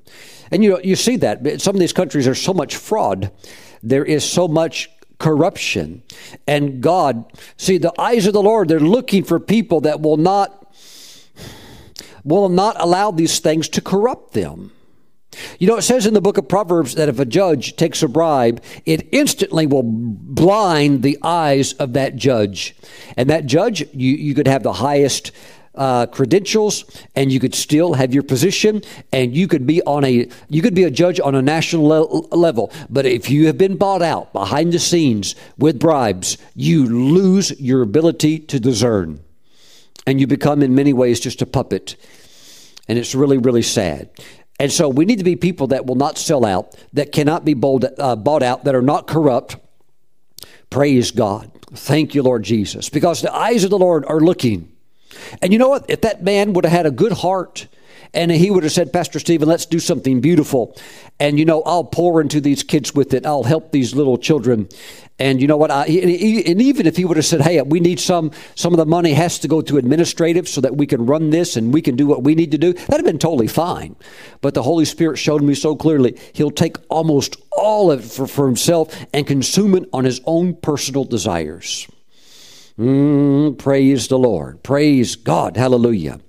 [0.51, 3.31] And you know you see that some of these countries there's so much fraud,
[3.83, 6.01] there is so much corruption,
[6.47, 10.57] and God see the eyes of the Lord they're looking for people that will not
[12.23, 14.71] will not allow these things to corrupt them.
[15.59, 18.07] You know, it says in the book of Proverbs that if a judge takes a
[18.07, 22.75] bribe, it instantly will blind the eyes of that judge.
[23.15, 25.31] And that judge, you, you could have the highest
[25.75, 26.83] uh, credentials
[27.15, 30.75] and you could still have your position and you could be on a you could
[30.75, 32.71] be a judge on a national le- level.
[32.89, 37.81] But if you have been bought out behind the scenes with bribes you lose your
[37.81, 39.21] ability to discern.
[40.05, 41.95] And you become in many ways just a puppet.
[42.89, 44.09] And it's really really sad
[44.61, 47.55] and so we need to be people that will not sell out, that cannot be
[47.55, 49.55] bold, uh, bought out, that are not corrupt.
[50.69, 51.51] Praise God.
[51.73, 52.87] Thank you, Lord Jesus.
[52.87, 54.71] Because the eyes of the Lord are looking.
[55.41, 55.89] And you know what?
[55.89, 57.65] If that man would have had a good heart,
[58.13, 60.77] and he would have said, Pastor Stephen, let's do something beautiful.
[61.19, 63.25] And, you know, I'll pour into these kids with it.
[63.25, 64.69] I'll help these little children.
[65.19, 65.69] And you know what?
[65.69, 68.87] I, and even if he would have said, "Hey, we need some some of the
[68.87, 71.95] money has to go to administrative so that we can run this and we can
[71.95, 73.95] do what we need to do," that'd have been totally fine.
[74.41, 78.25] But the Holy Spirit showed me so clearly He'll take almost all of it for,
[78.25, 81.87] for Himself and consume it on His own personal desires.
[82.79, 84.63] Mm, praise the Lord.
[84.63, 85.55] Praise God.
[85.55, 86.19] Hallelujah.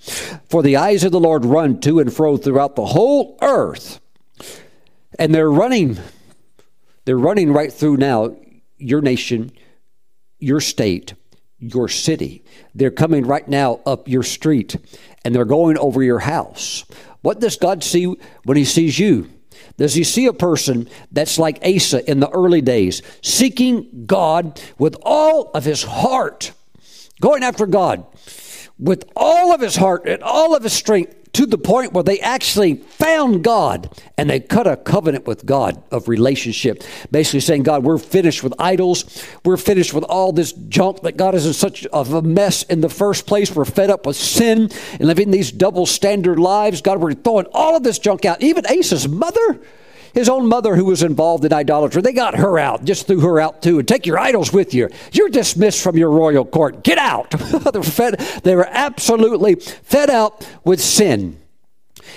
[0.51, 4.01] For the eyes of the Lord run to and fro throughout the whole earth.
[5.19, 5.99] And they're running.
[7.07, 8.37] They're running right through now
[8.83, 9.53] your nation,
[10.39, 11.15] your state,
[11.59, 12.45] your city.
[12.75, 14.77] They're coming right now up your street
[15.25, 16.85] and they're going over your house.
[17.23, 19.31] What does God see when He sees you?
[19.77, 24.97] Does He see a person that's like Asa in the early days, seeking God with
[25.03, 26.53] all of his heart,
[27.21, 28.05] going after God
[28.83, 32.21] with all of his heart and all of his strength, to the point where they
[32.21, 37.85] actually found God and they cut a covenant with God of relationship, basically saying, God,
[37.85, 39.25] we're finished with idols.
[39.45, 42.83] We're finished with all this junk that God is in such of a mess in
[42.83, 43.55] the first place.
[43.55, 46.83] We're fed up with sin and living these double standard lives.
[46.83, 48.43] God, we're throwing all of this junk out.
[48.43, 49.61] Even Asa's mother,
[50.15, 53.41] his own mother who was involved in idolatry, they got her out, just threw her
[53.41, 53.79] out too.
[53.79, 54.89] And take your idols with you.
[55.13, 56.85] You're dismissed from your royal court.
[56.85, 57.31] Get out.
[57.73, 61.39] they, were fed, they were absolutely fed up with sin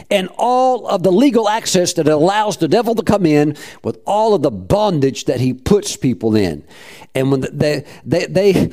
[0.10, 4.34] and all of the legal access that allows the devil to come in with all
[4.34, 6.66] of the bondage that he puts people in.
[7.14, 8.72] And when they, they, they,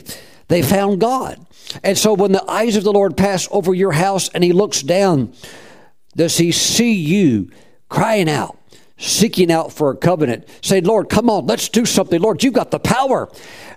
[0.49, 1.45] they found God.
[1.83, 4.83] And so when the eyes of the Lord pass over your house and he looks
[4.83, 5.33] down,
[6.17, 7.51] does he see you
[7.89, 8.59] crying out?
[9.03, 12.21] Seeking out for a covenant, saying, Lord, come on, let's do something.
[12.21, 13.31] Lord, you've got the power.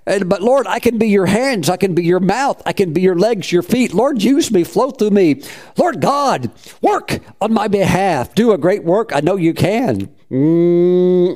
[0.06, 2.94] And, but Lord, I can be your hands, I can be your mouth, I can
[2.94, 3.94] be your legs, your feet.
[3.94, 5.42] Lord, use me, flow through me.
[5.78, 6.52] Lord God,
[6.82, 8.36] work on my behalf.
[8.36, 9.12] Do a great work.
[9.14, 10.15] I know you can.
[10.32, 11.36] Mm-mm-mm.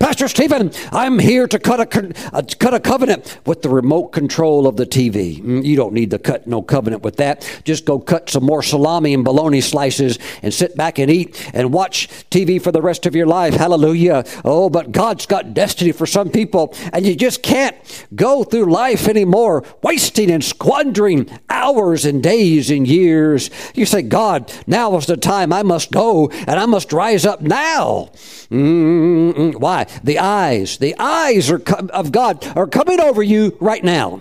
[0.00, 4.66] Pastor Stephen, I'm here to cut a, uh, cut a covenant with the remote control
[4.66, 5.40] of the TV.
[5.40, 7.48] Mm, you don't need to cut no covenant with that.
[7.62, 11.72] Just go cut some more salami and bologna slices and sit back and eat and
[11.72, 13.54] watch TV for the rest of your life.
[13.54, 14.24] Hallelujah.
[14.44, 17.76] Oh, but God's got destiny for some people, and you just can't
[18.16, 23.50] go through life anymore wasting and squandering hours and days and years.
[23.74, 27.40] You say, God, now is the time I must go and I must rise up
[27.40, 28.10] now.
[28.50, 29.54] Mm-mm.
[29.56, 29.86] Why?
[30.02, 34.20] The eyes, the eyes are of God are coming over you right now.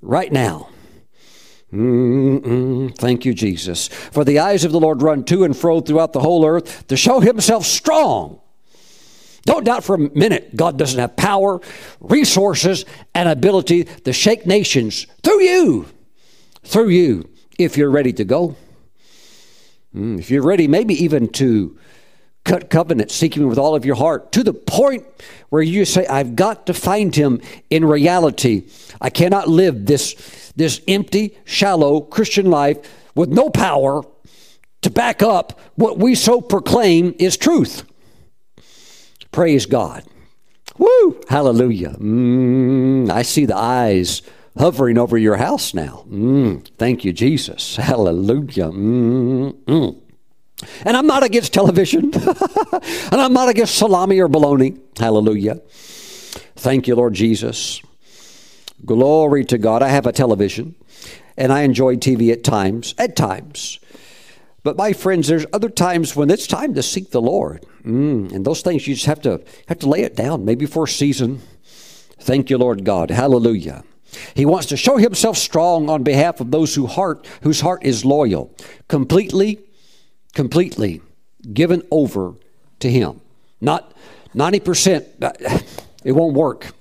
[0.00, 0.68] Right now.
[1.72, 2.94] Mm-mm.
[2.98, 3.88] Thank you, Jesus.
[3.88, 6.96] For the eyes of the Lord run to and fro throughout the whole earth to
[6.96, 8.40] show himself strong.
[9.44, 11.60] Don't doubt for a minute God doesn't have power,
[12.00, 12.84] resources,
[13.14, 15.86] and ability to shake nations through you.
[16.64, 17.28] Through you,
[17.58, 18.56] if you're ready to go.
[19.94, 21.78] Mm, if you're ready, maybe even to
[22.44, 25.06] cut covenant, seek him with all of your heart, to the point
[25.50, 27.40] where you say, I've got to find him
[27.70, 28.64] in reality.
[29.00, 32.78] I cannot live this, this empty, shallow Christian life
[33.14, 34.02] with no power
[34.80, 37.84] to back up what we so proclaim is truth.
[39.30, 40.04] Praise God.
[40.78, 41.20] Woo!
[41.28, 41.90] Hallelujah.
[41.98, 44.22] Mm, I see the eyes
[44.56, 46.04] hovering over your house now.
[46.08, 47.76] Mm, thank you, Jesus.
[47.76, 48.70] Hallelujah.
[48.70, 50.00] Mm,
[50.84, 54.76] and I'm not against television, and I'm not against salami or bologna.
[54.98, 55.60] Hallelujah.
[56.56, 57.80] Thank you, Lord Jesus.
[58.84, 59.82] Glory to God.
[59.82, 60.76] I have a television,
[61.36, 62.94] and I enjoy TV at times.
[62.98, 63.80] At times.
[64.62, 68.44] But my friends, there's other times when it's time to seek the Lord, mm, and
[68.44, 71.40] those things you just have to have to lay it down, maybe for a season.
[72.20, 73.10] Thank you, Lord God.
[73.10, 73.82] Hallelujah.
[74.34, 78.04] He wants to show himself strong on behalf of those who heart, whose heart is
[78.04, 78.54] loyal,
[78.88, 79.60] completely,
[80.34, 81.00] completely
[81.52, 82.34] given over
[82.80, 83.20] to him.
[83.60, 83.94] Not
[84.34, 85.58] 90%, uh,
[86.04, 86.72] it won't work.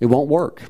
[0.00, 0.62] It won't work.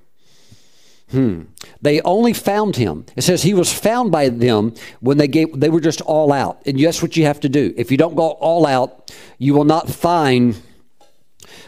[1.11, 1.43] Hmm.
[1.83, 3.05] They only found him.
[3.17, 6.63] It says he was found by them when they gave they were just all out.
[6.67, 7.75] And that's what you have to do.
[7.77, 10.61] If you don't go all out, you will not find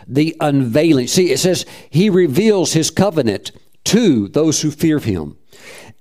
[0.07, 1.09] the unveiling.
[1.09, 3.51] See, it says he reveals his covenant
[3.85, 5.37] to those who fear him.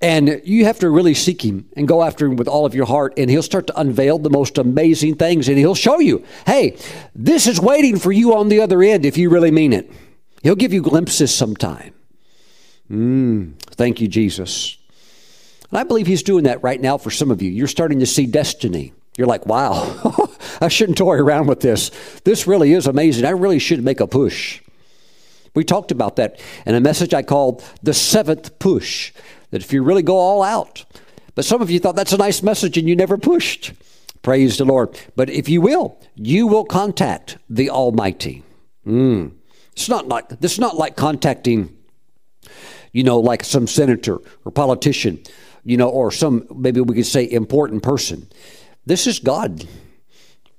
[0.02, 2.88] And you have to really seek him and go after him with all of your
[2.88, 6.76] heart, and he'll start to unveil the most amazing things, and he'll show you, hey,
[7.14, 9.92] this is waiting for you on the other end if you really mean it.
[10.42, 11.94] He'll give you glimpses sometime.
[12.90, 14.78] Mm, thank you, Jesus.
[15.70, 17.52] And I believe he's doing that right now for some of you.
[17.52, 18.94] You're starting to see destiny.
[19.18, 20.28] You're like, wow,
[20.62, 21.92] I shouldn't toy around with this.
[22.24, 23.26] This really is amazing.
[23.26, 24.62] I really should make a push.
[25.54, 29.12] We talked about that in a message I called The Seventh Push,
[29.52, 30.86] that if you really go all out,
[31.36, 33.74] but some of you thought that's a nice message and you never pushed.
[34.22, 34.98] Praise the Lord.
[35.16, 38.44] But if you will, you will contact the Almighty.
[38.86, 39.34] Mm.
[39.74, 41.76] It's not like this is not like contacting,
[42.92, 45.24] you know, like some senator or politician,
[45.64, 48.28] you know, or some maybe we could say important person.
[48.86, 49.68] This is God.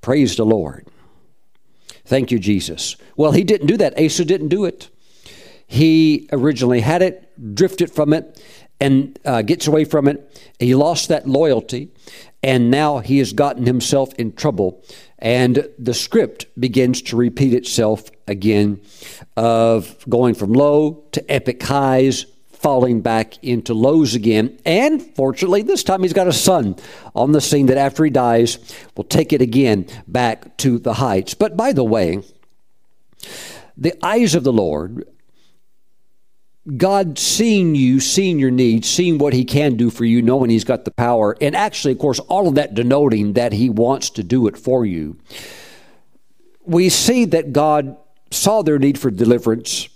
[0.01, 0.88] Praise the Lord.
[2.13, 2.97] Thank you, Jesus.
[3.17, 3.99] Well, he didn't do that.
[3.99, 4.91] Asa didn't do it.
[5.67, 8.39] He originally had it, drifted from it,
[8.79, 10.45] and uh, gets away from it.
[10.59, 11.89] He lost that loyalty,
[12.43, 14.85] and now he has gotten himself in trouble.
[15.21, 18.83] And the script begins to repeat itself again
[19.35, 22.27] of going from low to epic highs,
[22.63, 24.59] falling back into lows again.
[24.65, 26.77] And fortunately, this time he's got a son
[27.15, 28.59] on the scene that after he dies
[28.97, 31.35] will take it again back to the heights.
[31.35, 32.23] But by the way,
[33.77, 35.05] the eyes of the Lord
[36.77, 40.65] God seeing you, seeing your needs, seeing what He can do for you, knowing He's
[40.65, 44.23] got the power, and actually, of course, all of that denoting that He wants to
[44.23, 45.19] do it for you.
[46.65, 47.97] We see that God
[48.31, 49.89] saw their need for deliverance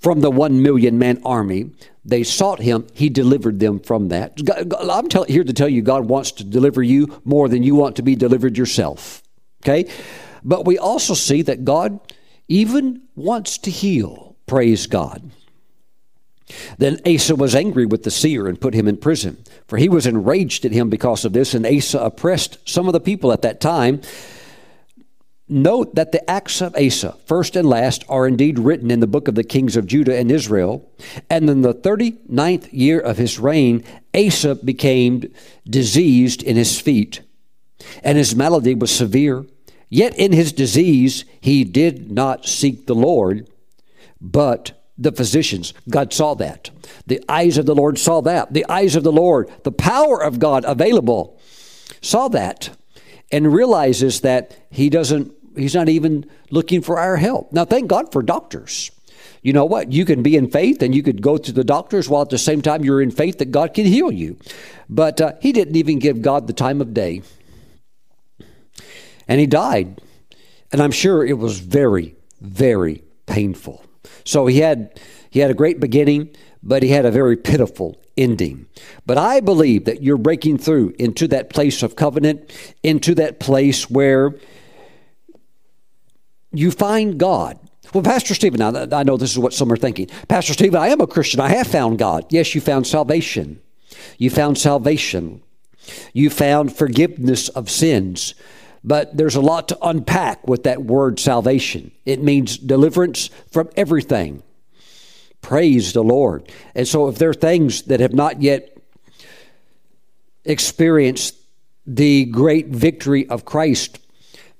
[0.00, 1.70] from the one million man army.
[2.04, 4.40] They sought Him, He delivered them from that.
[4.80, 7.96] I'm tell, here to tell you, God wants to deliver you more than you want
[7.96, 9.22] to be delivered yourself.
[9.62, 9.90] Okay?
[10.44, 11.98] But we also see that God
[12.48, 14.36] even wants to heal.
[14.46, 15.30] Praise God.
[16.78, 20.06] Then Asa was angry with the seer and put him in prison, for he was
[20.06, 23.60] enraged at him because of this, and Asa oppressed some of the people at that
[23.60, 24.00] time.
[25.48, 29.28] Note that the acts of Asa, first and last, are indeed written in the book
[29.28, 30.90] of the kings of Judah and Israel.
[31.30, 35.32] And in the 39th year of his reign, Asa became
[35.64, 37.20] diseased in his feet,
[38.02, 39.46] and his malady was severe.
[39.88, 43.48] Yet in his disease, he did not seek the Lord,
[44.20, 45.74] but the physicians.
[45.88, 46.70] God saw that.
[47.06, 48.52] The eyes of the Lord saw that.
[48.52, 51.40] The eyes of the Lord, the power of God available,
[52.00, 52.70] saw that
[53.32, 57.52] and realizes that he doesn't he's not even looking for our help.
[57.52, 58.90] Now thank God for doctors.
[59.42, 59.92] You know what?
[59.92, 62.38] You can be in faith and you could go to the doctors while at the
[62.38, 64.36] same time you're in faith that God can heal you.
[64.88, 67.22] But uh, he didn't even give God the time of day.
[69.28, 70.00] And he died.
[70.72, 73.84] And I'm sure it was very, very painful.
[74.24, 75.00] So he had
[75.30, 78.66] he had a great beginning, but he had a very pitiful ending.
[79.04, 82.50] But I believe that you're breaking through into that place of covenant,
[82.82, 84.34] into that place where
[86.58, 87.58] you find God.
[87.94, 90.08] Well, Pastor Stephen, I know this is what some are thinking.
[90.28, 91.40] Pastor Stephen, I am a Christian.
[91.40, 92.26] I have found God.
[92.30, 93.60] Yes, you found salvation.
[94.18, 95.42] You found salvation.
[96.12, 98.34] You found forgiveness of sins.
[98.82, 101.92] But there's a lot to unpack with that word salvation.
[102.04, 104.42] It means deliverance from everything.
[105.40, 106.50] Praise the Lord.
[106.74, 108.76] And so, if there are things that have not yet
[110.44, 111.36] experienced
[111.86, 114.00] the great victory of Christ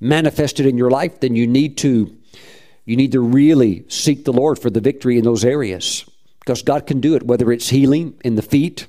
[0.00, 2.16] manifested in your life, then you need to
[2.84, 6.04] you need to really seek the Lord for the victory in those areas
[6.38, 8.86] because God can do it, whether it's healing in the feet.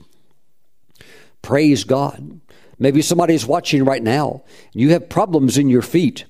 [1.41, 2.39] Praise God.
[2.77, 4.43] Maybe somebody is watching right now.
[4.71, 6.25] You have problems in your feet.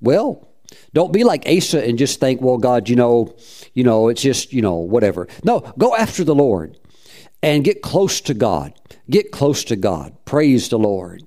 [0.00, 0.48] Well,
[0.94, 3.36] don't be like Asa and just think, well, God, you know,
[3.74, 5.28] you know, it's just, you know, whatever.
[5.44, 6.78] No, go after the Lord
[7.42, 8.72] and get close to God.
[9.10, 10.16] Get close to God.
[10.24, 11.22] Praise the Lord.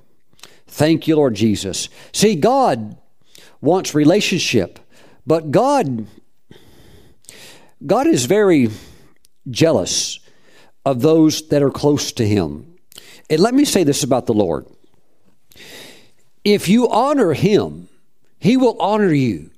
[0.74, 1.88] Thank you, Lord Jesus.
[2.13, 2.97] See, God
[3.61, 4.80] wants relationship,
[5.24, 6.07] but God
[7.86, 8.69] God is very
[9.51, 10.19] jealous
[10.84, 12.76] of those that are close to him.
[13.30, 14.65] And let me say this about the Lord
[16.43, 17.88] if you honor him,
[18.39, 19.51] he will honor you.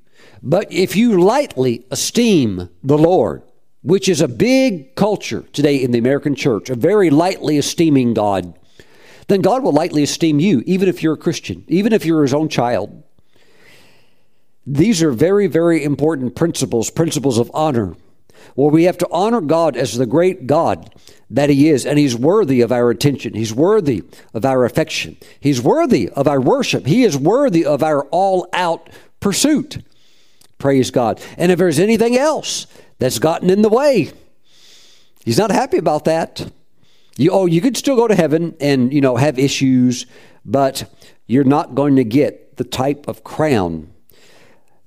[0.43, 3.41] But if you lightly esteem the Lord,
[3.83, 8.53] which is a big culture today in the American church, a very lightly esteeming God,
[9.27, 12.33] then God will lightly esteem you, even if you're a Christian, even if you're his
[12.33, 13.03] own child.
[14.67, 17.95] These are very, very important principles, principles of honor,
[18.55, 20.93] where we have to honor God as the great God
[21.29, 23.33] that He is, and He's worthy of our attention.
[23.33, 24.03] He's worthy
[24.33, 25.17] of our affection.
[25.39, 26.85] He's worthy of our worship.
[26.85, 29.83] He is worthy of our all out pursuit.
[30.57, 31.21] Praise God.
[31.37, 32.65] And if there's anything else
[32.97, 34.11] that's gotten in the way,
[35.23, 36.51] He's not happy about that.
[37.17, 40.05] You, oh, you could still go to heaven and, you know, have issues,
[40.43, 40.91] but
[41.27, 43.93] you're not going to get the type of crown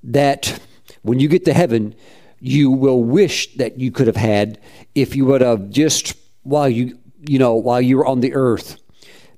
[0.02, 0.60] that
[1.02, 1.94] when you get to heaven,
[2.40, 4.60] you will wish that you could have had
[4.94, 6.98] if you would have just while you
[7.28, 8.80] you know while you were on the earth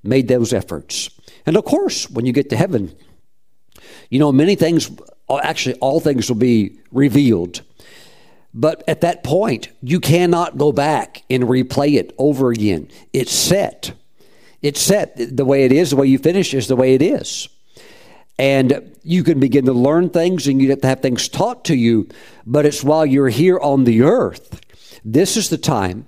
[0.03, 1.11] made those efforts.
[1.47, 2.95] And of course when you get to heaven
[4.11, 4.91] you know many things
[5.43, 7.63] actually all things will be revealed
[8.53, 12.89] But at that point, you cannot go back and replay it over again.
[13.13, 13.93] It's set.
[14.61, 15.15] It's set.
[15.17, 17.49] The way it is, the way you finish is the way it is.
[18.39, 21.77] And you can begin to learn things and you have to have things taught to
[21.77, 22.09] you,
[22.47, 24.61] but it's while you're here on the earth.
[25.05, 26.07] This is the time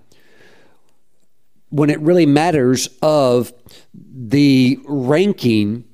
[1.68, 3.52] when it really matters of
[3.94, 5.84] the ranking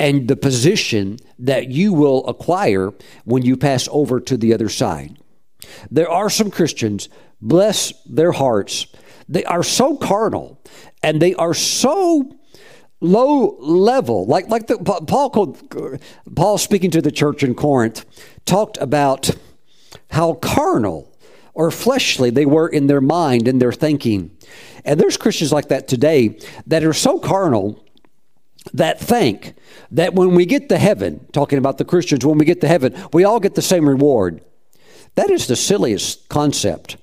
[0.00, 2.92] and the position that you will acquire
[3.24, 5.18] when you pass over to the other side.
[5.90, 7.08] There are some Christians,
[7.40, 8.86] bless their hearts,
[9.28, 10.60] they are so carnal
[11.02, 12.34] and they are so
[13.00, 15.56] low level like like the, paul
[16.34, 18.04] paul speaking to the church in corinth
[18.44, 19.30] talked about
[20.10, 21.14] how carnal
[21.54, 24.36] or fleshly they were in their mind and their thinking
[24.84, 27.84] and there's christians like that today that are so carnal
[28.74, 29.54] that think
[29.92, 32.94] that when we get to heaven, talking about the Christians, when we get to heaven,
[33.14, 34.42] we all get the same reward.
[35.18, 36.96] That is the silliest concept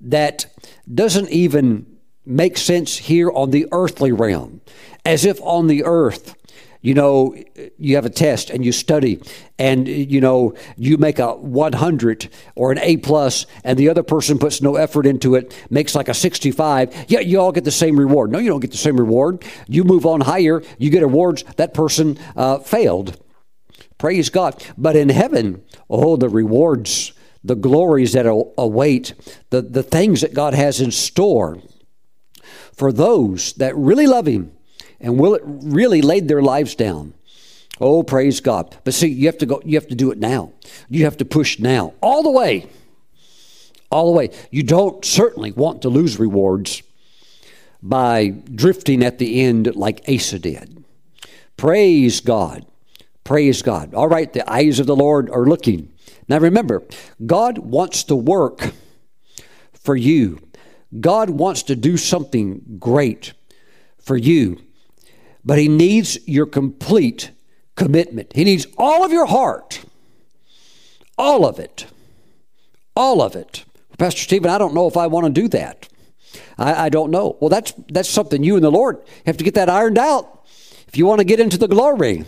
[0.00, 0.46] that
[0.92, 1.86] doesn't even
[2.26, 4.62] make sense here on the earthly realm.
[5.06, 6.34] As if on the earth,
[6.80, 7.36] you know,
[7.78, 9.22] you have a test and you study
[9.60, 14.40] and, you know, you make a 100 or an A plus and the other person
[14.40, 17.04] puts no effort into it, makes like a 65.
[17.06, 18.32] Yeah, you all get the same reward.
[18.32, 19.44] No, you don't get the same reward.
[19.68, 21.44] You move on higher, you get awards.
[21.58, 23.22] That person uh, failed.
[23.98, 24.60] Praise God.
[24.76, 27.12] But in heaven, oh, the rewards,
[27.44, 29.14] the glories that await,
[29.50, 31.58] the, the things that God has in store
[32.72, 34.52] for those that really love Him
[35.00, 37.14] and will it really laid their lives down.
[37.80, 38.76] Oh, praise God.
[38.84, 40.52] But see, you have to go, you have to do it now.
[40.88, 41.94] You have to push now.
[42.00, 42.68] All the way.
[43.90, 44.30] All the way.
[44.50, 46.82] You don't certainly want to lose rewards
[47.82, 50.84] by drifting at the end like Asa did.
[51.56, 52.64] Praise God.
[53.24, 53.94] Praise God.
[53.94, 55.91] All right, the eyes of the Lord are looking.
[56.28, 56.82] Now remember,
[57.24, 58.72] God wants to work
[59.72, 60.40] for you.
[61.00, 63.32] God wants to do something great
[63.98, 64.60] for you
[65.44, 67.30] but He needs your complete
[67.76, 68.32] commitment.
[68.34, 69.84] He needs all of your heart,
[71.18, 71.86] all of it,
[72.94, 73.64] all of it.
[73.98, 75.88] Pastor Stephen, I don't know if I want to do that.
[76.58, 77.36] I, I don't know.
[77.40, 80.44] Well, that's that's something you and the Lord have to get that ironed out.
[80.88, 82.24] If you want to get into the glory,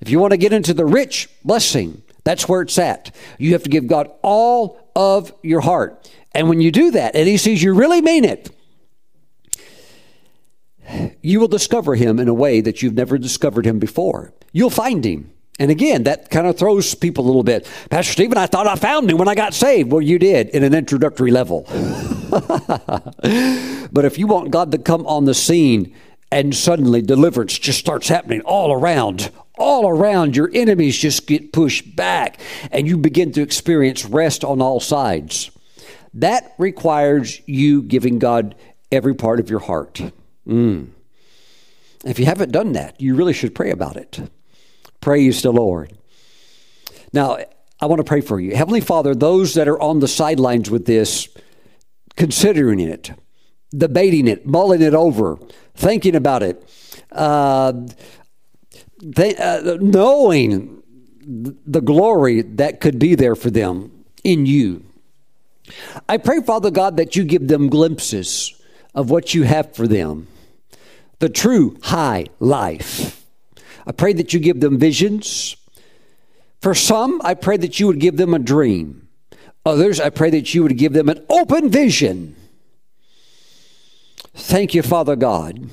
[0.00, 3.14] if you want to get into the rich blessing, that's where it's at.
[3.38, 6.10] You have to give God all of your heart.
[6.32, 8.50] And when you do that, and He sees you really mean it,
[11.22, 14.32] you will discover him in a way that you've never discovered him before.
[14.52, 15.30] You'll find him.
[15.58, 17.68] And again, that kind of throws people a little bit.
[17.90, 19.92] Pastor Stephen, I thought I found him when I got saved.
[19.92, 21.66] Well, you did in an introductory level.
[23.92, 25.94] but if you want God to come on the scene
[26.32, 29.30] and suddenly deliverance just starts happening all around,
[29.60, 32.40] all around, your enemies just get pushed back
[32.72, 35.50] and you begin to experience rest on all sides.
[36.14, 38.56] That requires you giving God
[38.90, 40.00] every part of your heart.
[40.48, 40.88] Mm.
[42.04, 44.18] If you haven't done that, you really should pray about it.
[45.00, 45.92] Praise the Lord.
[47.12, 47.38] Now,
[47.80, 48.56] I want to pray for you.
[48.56, 51.28] Heavenly Father, those that are on the sidelines with this,
[52.16, 53.10] considering it,
[53.70, 55.38] debating it, mulling it over,
[55.74, 56.68] thinking about it,
[57.12, 57.72] uh,
[59.02, 60.82] uh, knowing
[61.22, 64.84] the glory that could be there for them in you.
[66.08, 68.60] I pray, Father God, that you give them glimpses
[68.94, 70.26] of what you have for them,
[71.20, 73.24] the true high life.
[73.86, 75.56] I pray that you give them visions.
[76.60, 79.08] For some, I pray that you would give them a dream.
[79.64, 82.36] Others, I pray that you would give them an open vision.
[84.34, 85.70] Thank you, Father God.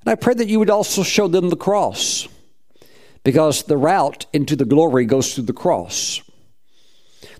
[0.00, 2.28] And I pray that you would also show them the cross
[3.24, 6.22] because the route into the glory goes through the cross.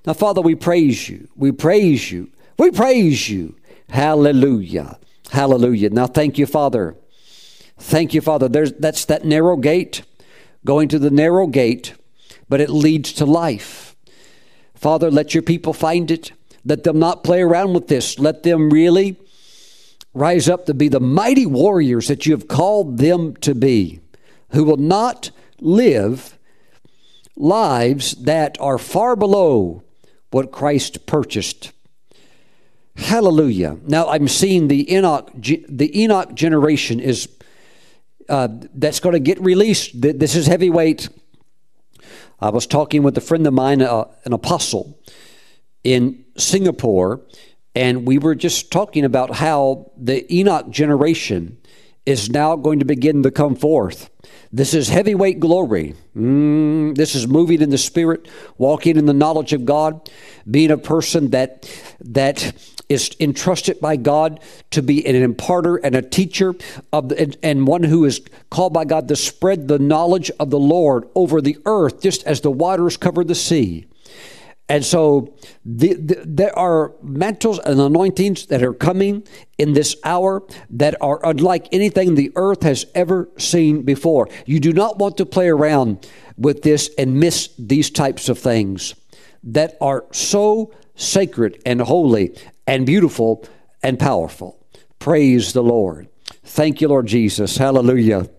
[0.06, 1.28] Now, Father, we praise you.
[1.36, 2.30] We praise you.
[2.58, 3.54] We praise you
[3.90, 4.98] Hallelujah.
[5.30, 5.90] Hallelujah.
[5.90, 6.96] Now, thank you, Father.
[7.78, 8.48] Thank you, Father.
[8.48, 10.02] There's, that's that narrow gate,
[10.64, 11.94] going to the narrow gate,
[12.48, 13.96] but it leads to life.
[14.74, 16.32] Father, let your people find it.
[16.64, 18.18] Let them not play around with this.
[18.18, 19.16] Let them really
[20.12, 24.00] rise up to be the mighty warriors that you have called them to be,
[24.50, 25.30] who will not
[25.60, 26.38] live
[27.36, 29.82] lives that are far below
[30.30, 31.72] what Christ purchased
[33.00, 33.78] Hallelujah.
[33.86, 37.28] Now I'm seeing the Enoch, the Enoch generation is
[38.28, 40.00] uh, that's going to get released.
[40.00, 41.08] This is heavyweight.
[42.40, 44.98] I was talking with a friend of mine, uh, an apostle
[45.82, 47.22] in Singapore,
[47.74, 51.58] and we were just talking about how the Enoch generation
[52.06, 54.10] is now going to begin to come forth.
[54.52, 55.94] This is heavyweight glory.
[56.16, 60.10] Mm, this is moving in the Spirit, walking in the knowledge of God,
[60.50, 62.52] being a person that that
[62.88, 64.40] is entrusted by God
[64.72, 66.54] to be an imparter and a teacher
[66.92, 70.58] of and, and one who is called by God to spread the knowledge of the
[70.58, 73.86] Lord over the earth, just as the waters cover the sea.
[74.70, 79.26] And so the, the, there are mantles and anointings that are coming
[79.58, 84.28] in this hour that are unlike anything the earth has ever seen before.
[84.46, 86.08] You do not want to play around
[86.38, 88.94] with this and miss these types of things
[89.42, 93.44] that are so sacred and holy and beautiful
[93.82, 94.64] and powerful.
[95.00, 96.08] Praise the Lord.
[96.44, 97.56] Thank you, Lord Jesus.
[97.56, 98.30] Hallelujah.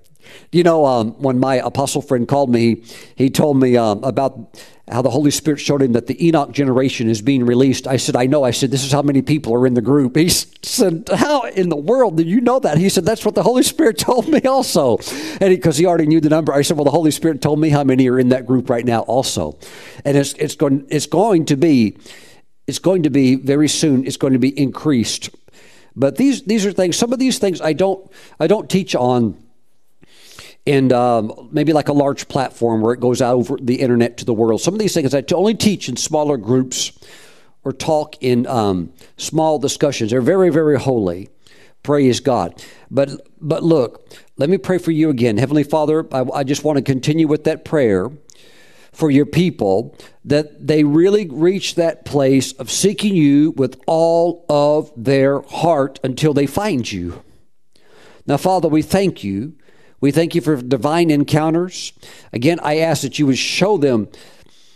[0.54, 2.84] You know, um, when my apostle friend called me,
[3.16, 7.10] he told me um, about how the Holy Spirit showed him that the Enoch generation
[7.10, 7.88] is being released.
[7.88, 8.44] I said, I know.
[8.44, 10.18] I said, this is how many people are in the group.
[10.18, 10.30] He
[10.64, 12.78] said, How in the world did you know that?
[12.78, 14.98] He said, That's what the Holy Spirit told me also.
[15.40, 17.60] And because he, he, already knew the number, I said, Well, the Holy Spirit told
[17.60, 19.58] me how many are in that group right now also.
[20.04, 21.98] And it's, it's, going, it's going to be.
[22.68, 24.06] It's going to be very soon.
[24.06, 25.30] It's going to be increased,
[25.94, 26.96] but these these are things.
[26.96, 29.36] Some of these things I don't I don't teach on
[30.68, 34.26] and um, maybe like a large platform where it goes out over the internet to
[34.26, 34.62] the world.
[34.62, 36.92] Some of these things I only teach in smaller groups
[37.64, 40.12] or talk in um, small discussions.
[40.12, 41.30] They're very, very holy.
[41.84, 42.64] Praise God.
[42.92, 43.10] But
[43.40, 44.08] but look,
[44.38, 46.06] let me pray for you again, Heavenly Father.
[46.14, 48.12] I, I just want to continue with that prayer
[48.92, 54.92] for your people that they really reach that place of seeking you with all of
[54.96, 57.24] their heart until they find you.
[58.28, 59.56] Now, Father, we thank you
[60.02, 61.94] we thank you for divine encounters.
[62.34, 64.10] Again, I ask that you would show them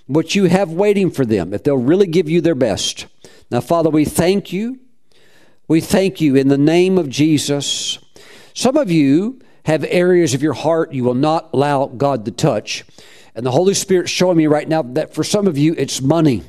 [0.06, 3.08] what you have waiting for them, if they'll really give you their best.
[3.50, 4.80] Now, Father, we thank you.
[5.68, 7.98] We thank you in the name of Jesus.
[8.54, 12.86] Some of you have areas of your heart you will not allow God to touch.
[13.34, 16.44] And the Holy Spirit showing me right now that for some of you, it's money.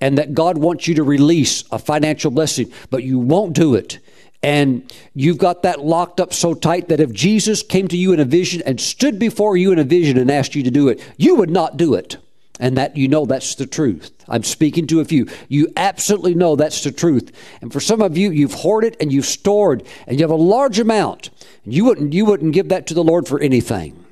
[0.00, 3.98] And that God wants you to release a financial blessing, but you won't do it
[4.44, 8.20] and you've got that locked up so tight that if Jesus came to you in
[8.20, 11.00] a vision and stood before you in a vision and asked you to do it,
[11.16, 12.18] you would not do it.
[12.60, 14.12] And that you know that's the truth.
[14.28, 15.28] I'm speaking to a few.
[15.48, 17.32] You absolutely know that's the truth.
[17.62, 20.78] And for some of you, you've hoarded and you've stored and you have a large
[20.78, 21.30] amount.
[21.64, 24.04] You wouldn't, you wouldn't give that to the Lord for anything.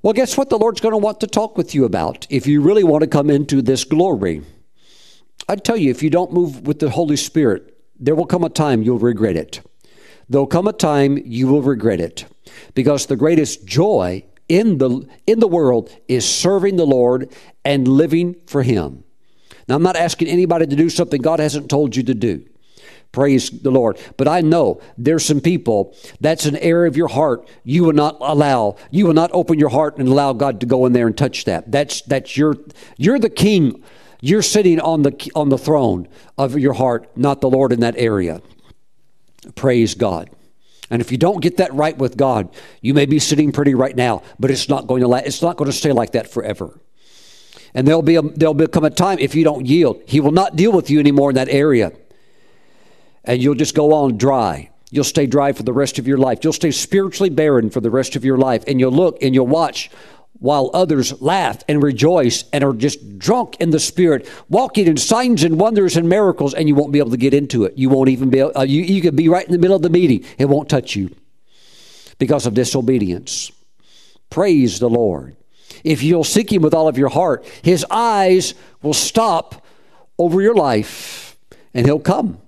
[0.00, 2.62] Well, guess what the Lord's going to want to talk with you about if you
[2.62, 4.42] really want to come into this glory?
[5.48, 8.48] I'd tell you, if you don't move with the Holy Spirit, there will come a
[8.48, 9.60] time you'll regret it.
[10.28, 12.24] There'll come a time you will regret it
[12.74, 17.32] because the greatest joy in the in the world is serving the Lord
[17.64, 19.04] and living for him.
[19.68, 22.44] Now I'm not asking anybody to do something God hasn't told you to do.
[23.12, 23.98] Praise the Lord.
[24.16, 28.16] But I know there's some people, that's an area of your heart you will not
[28.20, 28.76] allow.
[28.90, 31.44] You will not open your heart and allow God to go in there and touch
[31.44, 31.70] that.
[31.70, 32.56] That's that's your
[32.96, 33.82] you're the king
[34.20, 37.94] you're sitting on the, on the throne of your heart, not the Lord in that
[37.96, 38.42] area.
[39.54, 40.30] Praise God.
[40.90, 43.94] And if you don't get that right with God, you may be sitting pretty right
[43.94, 46.78] now, but it's not going to last, it's not going to stay like that forever.
[47.74, 50.56] And there'll be a, there'll become a time if you don't yield, He will not
[50.56, 51.92] deal with you anymore in that area,
[53.24, 54.70] and you'll just go on dry.
[54.90, 56.40] You'll stay dry for the rest of your life.
[56.42, 59.46] You'll stay spiritually barren for the rest of your life, and you'll look and you'll
[59.46, 59.88] watch
[60.38, 65.44] while others laugh and rejoice and are just drunk in the spirit, walking in signs
[65.44, 67.76] and wonders and miracles, and you won't be able to get into it.
[67.76, 69.82] You won't even be able, uh, you, you could be right in the middle of
[69.82, 70.24] the meeting.
[70.38, 71.14] It won't touch you
[72.18, 73.52] because of disobedience.
[74.30, 75.36] Praise the Lord.
[75.84, 79.64] If you'll seek Him with all of your heart, His eyes will stop
[80.18, 81.36] over your life
[81.74, 82.38] and He'll come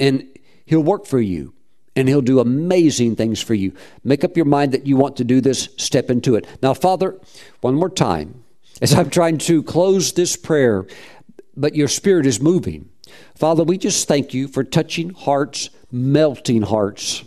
[0.00, 0.26] and
[0.64, 1.54] He'll work for you
[1.94, 3.72] and He'll do amazing things for you.
[4.04, 6.46] Make up your mind that you want to do this, step into it.
[6.62, 7.18] Now, Father,
[7.60, 8.44] one more time,
[8.80, 10.86] as I'm trying to close this prayer,
[11.56, 12.88] but your spirit is moving.
[13.34, 17.24] Father, we just thank you for touching hearts, melting hearts.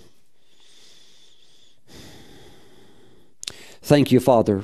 [3.81, 4.63] Thank you, Father.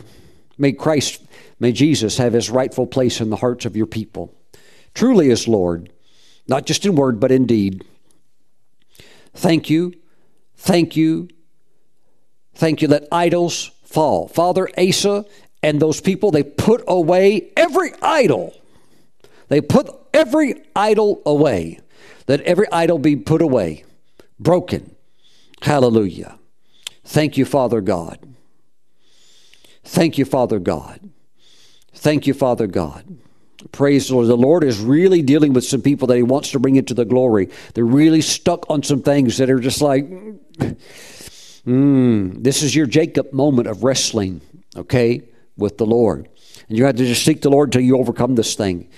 [0.57, 1.21] May Christ,
[1.59, 4.33] may Jesus have his rightful place in the hearts of your people.
[4.95, 5.91] Truly as Lord,
[6.47, 7.85] not just in word, but in deed.
[9.33, 9.93] Thank you.
[10.55, 11.29] Thank you.
[12.53, 14.27] Thank you that idols fall.
[14.27, 15.25] Father, Asa
[15.63, 18.53] and those people, they put away every idol.
[19.47, 21.79] They put every idol away.
[22.27, 23.83] Let every idol be put away,
[24.39, 24.95] broken.
[25.61, 26.39] Hallelujah.
[27.03, 28.19] Thank you, Father God.
[29.83, 31.09] Thank you, Father God.
[31.93, 33.17] Thank you, Father God.
[33.71, 34.27] Praise the Lord.
[34.27, 37.05] The Lord is really dealing with some people that He wants to bring into the
[37.05, 37.49] glory.
[37.73, 40.05] They're really stuck on some things that are just like,
[41.65, 44.41] mm, this is your Jacob moment of wrestling,
[44.75, 45.21] okay,
[45.57, 46.27] with the Lord.
[46.67, 48.89] And you have to just seek the Lord until you overcome this thing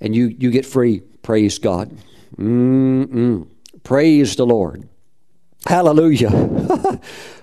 [0.00, 1.00] and you, you get free.
[1.22, 1.96] Praise God.
[2.36, 3.48] Mm-mm.
[3.82, 4.88] Praise the Lord.
[5.66, 6.30] Hallelujah.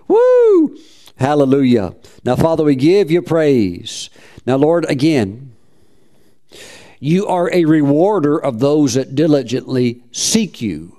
[0.07, 0.77] Woo!
[1.17, 1.95] Hallelujah.
[2.23, 4.09] Now, Father, we give you praise.
[4.45, 5.53] Now, Lord, again,
[6.99, 10.97] you are a rewarder of those that diligently seek you.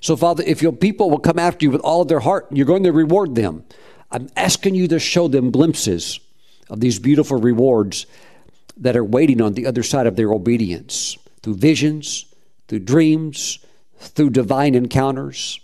[0.00, 2.66] So, Father, if your people will come after you with all of their heart, you're
[2.66, 3.64] going to reward them.
[4.10, 6.20] I'm asking you to show them glimpses
[6.68, 8.06] of these beautiful rewards
[8.76, 12.26] that are waiting on the other side of their obedience through visions,
[12.68, 13.60] through dreams,
[13.98, 15.60] through divine encounters,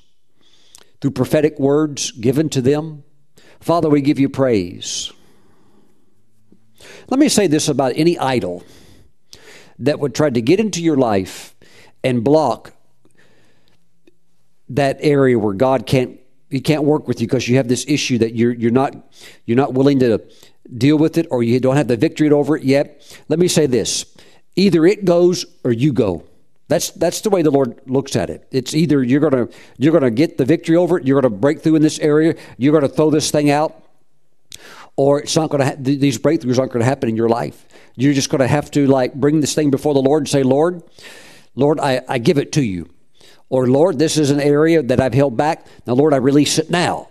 [1.00, 3.02] through prophetic words given to them.
[3.60, 5.12] Father, we give you praise.
[7.08, 8.64] Let me say this about any idol
[9.80, 11.54] that would try to get into your life
[12.04, 12.72] and block
[14.68, 16.18] that area where God can't
[16.48, 18.94] he can't work with you because you have this issue that you're you're not
[19.44, 20.20] you're not willing to
[20.76, 23.18] deal with it or you don't have the victory over it yet.
[23.28, 24.04] Let me say this.
[24.56, 26.24] Either it goes or you go.
[26.68, 28.46] That's that's the way the Lord looks at it.
[28.50, 31.76] It's either you're gonna you're gonna get the victory over it, you're gonna break through
[31.76, 33.82] in this area, you're gonna throw this thing out,
[34.96, 37.66] or it's not gonna ha- these breakthroughs aren't gonna happen in your life.
[37.96, 40.82] You're just gonna have to like bring this thing before the Lord and say, Lord,
[41.54, 42.88] Lord, I, I give it to you.
[43.48, 45.66] Or Lord, this is an area that I've held back.
[45.86, 47.08] Now, Lord, I release it now.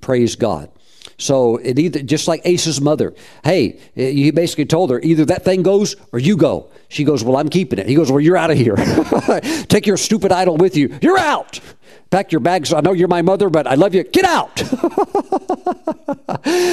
[0.00, 0.70] Praise God.
[1.18, 3.14] So it either just like Asa's mother.
[3.44, 6.70] Hey, eh, he basically told her either that thing goes or you go.
[6.88, 7.86] She goes, well, I'm keeping it.
[7.86, 8.76] He goes, well, you're out of here.
[9.68, 10.96] Take your stupid idol with you.
[11.02, 11.60] You're out.
[12.10, 12.72] Pack your bags.
[12.72, 14.04] I know you're my mother, but I love you.
[14.04, 14.56] Get out.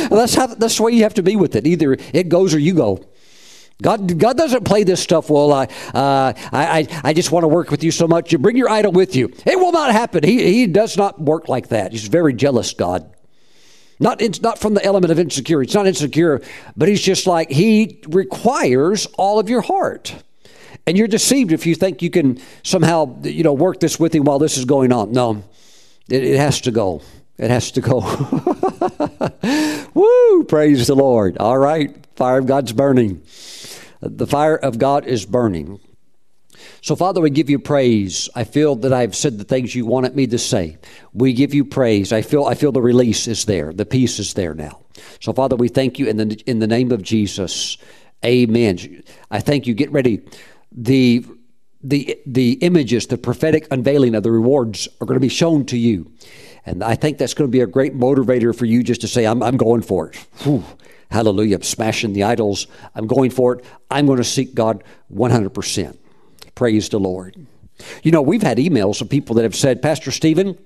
[0.09, 0.47] that's how.
[0.47, 1.67] That's the way you have to be with it.
[1.67, 3.05] Either it goes or you go.
[3.81, 5.29] God, God doesn't play this stuff.
[5.29, 8.31] Well, I, uh, I, I just want to work with you so much.
[8.31, 9.33] You bring your idol with you.
[9.45, 10.23] It will not happen.
[10.23, 11.91] He, he does not work like that.
[11.91, 13.13] He's very jealous, God.
[13.99, 15.67] Not, not from the element of insecurity.
[15.67, 16.41] It's not insecure,
[16.75, 20.15] but he's just like, he requires all of your heart.
[20.87, 24.23] And you're deceived if you think you can somehow, you know, work this with him
[24.23, 25.11] while this is going on.
[25.11, 25.43] No,
[26.09, 27.01] it, it has to go.
[27.37, 27.99] It has to go.
[29.93, 30.43] Woo!
[30.45, 31.37] Praise the Lord.
[31.37, 31.93] All right.
[32.15, 33.21] Fire of God's burning.
[34.05, 35.79] The fire of God is burning.
[36.81, 38.29] So, Father, we give you praise.
[38.35, 40.77] I feel that I've said the things you wanted me to say.
[41.13, 42.13] We give you praise.
[42.13, 44.81] I feel, I feel the release is there, the peace is there now.
[45.19, 47.77] So, Father, we thank you in the, in the name of Jesus.
[48.23, 49.03] Amen.
[49.31, 49.73] I thank you.
[49.73, 50.21] Get ready.
[50.71, 51.25] The,
[51.83, 55.77] the, the images, the prophetic unveiling of the rewards are going to be shown to
[55.77, 56.11] you.
[56.65, 59.25] And I think that's going to be a great motivator for you just to say,
[59.25, 60.15] I'm, I'm going for it.
[60.39, 60.63] Whew.
[61.11, 61.57] Hallelujah.
[61.57, 62.67] I'm smashing the idols.
[62.95, 63.65] I'm going for it.
[63.91, 65.97] I'm going to seek God 100%.
[66.55, 67.45] Praise the Lord.
[68.03, 70.57] You know, we've had emails of people that have said, Pastor Stephen,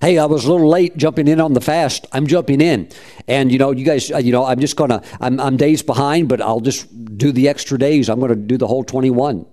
[0.00, 2.06] hey, I was a little late jumping in on the fast.
[2.12, 2.88] I'm jumping in.
[3.28, 5.82] And, you know, you guys, uh, you know, I'm just going to, I'm, I'm days
[5.82, 8.08] behind, but I'll just do the extra days.
[8.08, 9.46] I'm going to do the whole 21.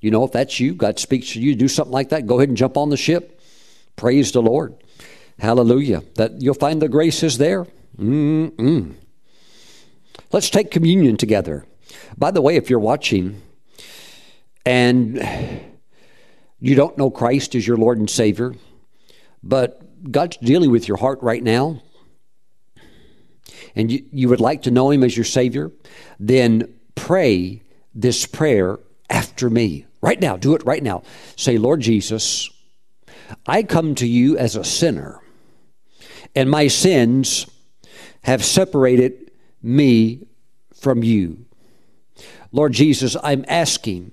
[0.00, 2.48] You know, if that's you, God speaks to you, do something like that, go ahead
[2.48, 3.40] and jump on the ship.
[3.96, 4.74] Praise the Lord.
[5.38, 6.02] Hallelujah.
[6.16, 7.66] That you'll find the grace is there.
[7.98, 8.94] Mm-mm.
[10.32, 11.66] Let's take communion together.
[12.16, 13.42] By the way, if you're watching,
[14.64, 15.16] and
[16.58, 18.54] you don't know Christ as your Lord and Savior,
[19.42, 21.82] but God's dealing with your heart right now,
[23.74, 25.70] and you, you would like to know Him as your Savior,
[26.18, 27.62] then pray
[27.94, 28.78] this prayer
[29.10, 29.86] after me.
[30.00, 31.02] Right now, do it right now.
[31.36, 32.50] Say, Lord Jesus,
[33.46, 35.20] I come to you as a sinner,
[36.34, 37.46] and my sins
[38.22, 39.30] have separated
[39.62, 40.26] me
[40.74, 41.44] from you.
[42.50, 44.12] Lord Jesus, I'm asking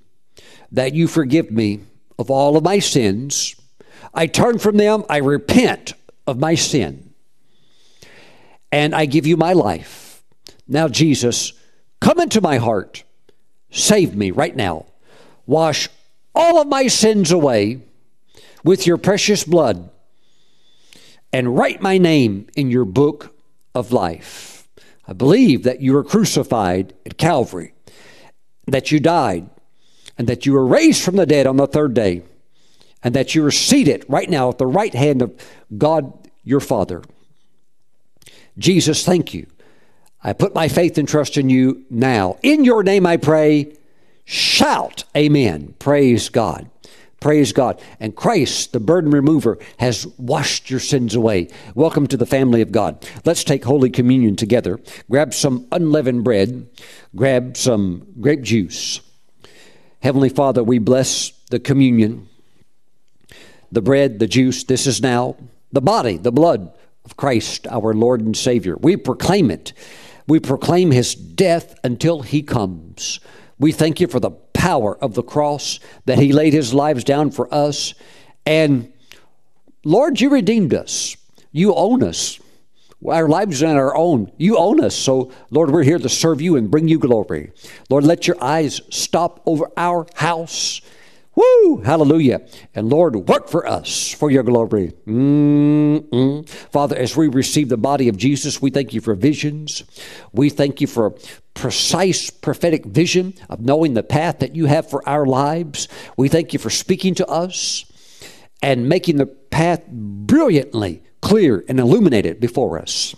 [0.71, 1.81] that you forgive me
[2.17, 3.55] of all of my sins.
[4.13, 5.93] I turn from them, I repent
[6.25, 7.13] of my sin,
[8.71, 10.23] and I give you my life.
[10.67, 11.53] Now, Jesus,
[11.99, 13.03] come into my heart.
[13.71, 14.85] Save me right now.
[15.45, 15.89] Wash
[16.35, 17.81] all of my sins away
[18.69, 19.89] with your precious blood
[21.33, 23.33] and write my name in your book
[23.73, 24.67] of life.
[25.07, 27.73] I believe that you were crucified at Calvary,
[28.67, 29.49] that you died,
[30.19, 32.21] and that you were raised from the dead on the third day,
[33.01, 35.33] and that you are seated right now at the right hand of
[35.75, 37.01] God your Father.
[38.59, 39.47] Jesus, thank you.
[40.23, 42.37] I put my faith and trust in you now.
[42.43, 43.75] In your name I pray.
[44.25, 45.73] Shout, Amen.
[45.79, 46.69] Praise God.
[47.19, 47.81] Praise God.
[47.99, 51.49] And Christ, the burden remover, has washed your sins away.
[51.75, 53.05] Welcome to the family of God.
[53.25, 54.79] Let's take Holy Communion together.
[55.09, 56.69] Grab some unleavened bread,
[57.15, 59.01] grab some grape juice.
[60.01, 62.29] Heavenly Father, we bless the communion,
[63.69, 64.63] the bread, the juice.
[64.63, 65.35] This is now
[65.73, 66.71] the body, the blood
[67.03, 68.77] of Christ, our Lord and Savior.
[68.77, 69.73] We proclaim it.
[70.25, 73.19] We proclaim his death until he comes.
[73.57, 77.31] We thank you for the power of the cross that he laid his lives down
[77.31, 77.93] for us.
[78.45, 78.91] And
[79.85, 81.15] Lord, you redeemed us.
[81.53, 82.39] You own us.
[83.07, 84.31] Our lives are our own.
[84.37, 84.93] You own us.
[84.93, 87.53] So, Lord, we're here to serve you and bring you glory.
[87.89, 90.81] Lord, let your eyes stop over our house.
[91.35, 91.77] Woo!
[91.85, 92.41] Hallelujah.
[92.75, 94.91] And Lord, work for us for your glory.
[95.07, 96.49] Mm-mm.
[96.49, 99.85] Father, as we receive the body of Jesus, we thank you for visions.
[100.33, 101.15] We thank you for
[101.59, 105.89] precise prophetic vision of knowing the path that you have for our lives.
[106.15, 107.83] We thank you for speaking to us
[108.63, 113.13] and making the path brilliantly clear and illuminated before us.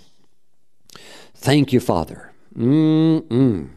[1.35, 2.31] Thank you, Father.
[2.57, 3.69] Mm-mm.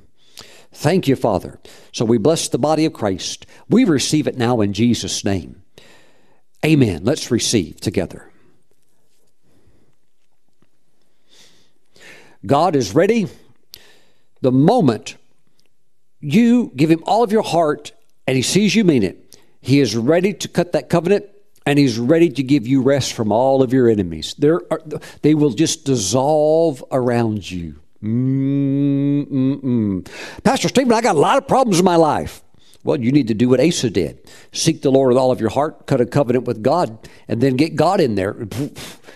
[0.72, 1.60] Thank you, Father.
[1.92, 3.44] So we bless the body of Christ.
[3.68, 5.62] We receive it now in Jesus' name.
[6.64, 7.04] Amen.
[7.04, 8.32] Let's receive together.
[12.46, 13.28] God is ready
[14.44, 15.16] the moment
[16.20, 17.92] you give Him all of your heart
[18.26, 19.36] and He sees you mean it.
[19.60, 21.24] He is ready to cut that covenant
[21.66, 24.34] and he's ready to give you rest from all of your enemies.
[24.44, 24.60] Are,
[25.22, 27.76] they will just dissolve around you.
[28.02, 29.26] Mm-mm-mm.
[30.42, 32.42] Pastor Stephen, I got a lot of problems in my life.
[32.82, 35.48] Well, you need to do what Asa did seek the Lord with all of your
[35.48, 38.36] heart, cut a covenant with God, and then get God in there.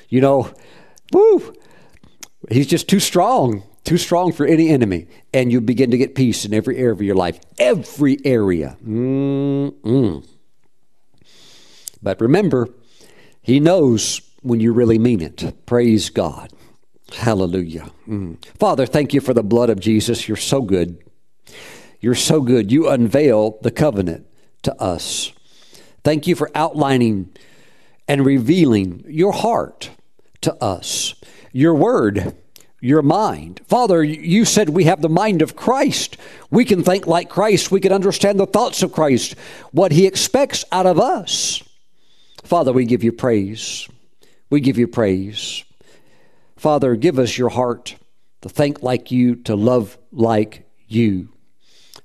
[0.09, 0.51] You know,
[1.13, 1.55] woo,
[2.51, 5.07] he's just too strong, too strong for any enemy.
[5.33, 8.77] And you begin to get peace in every area of your life, every area.
[8.87, 10.27] Mm-mm.
[12.03, 12.69] But remember,
[13.41, 15.55] he knows when you really mean it.
[15.65, 16.53] Praise God.
[17.17, 17.91] Hallelujah.
[18.07, 18.45] Mm.
[18.59, 20.29] Father, thank you for the blood of Jesus.
[20.29, 21.03] You're so good.
[22.01, 22.71] You're so good.
[22.71, 24.27] You unveil the covenant
[24.63, 25.33] to us.
[26.05, 27.35] Thank you for outlining
[28.07, 29.91] and revealing your heart
[30.43, 31.15] to us,
[31.53, 32.37] your word,
[32.81, 33.61] your mind.
[33.67, 36.17] Father, you said we have the mind of Christ.
[36.51, 37.71] We can think like Christ.
[37.71, 39.35] We can understand the thoughts of Christ,
[39.73, 41.63] what he expects out of us.
[42.45, 43.89] Father, we give you praise.
[44.51, 45.65] We give you praise.
[46.57, 47.97] Father, give us your heart
[48.43, 51.29] to think like you, to love like you.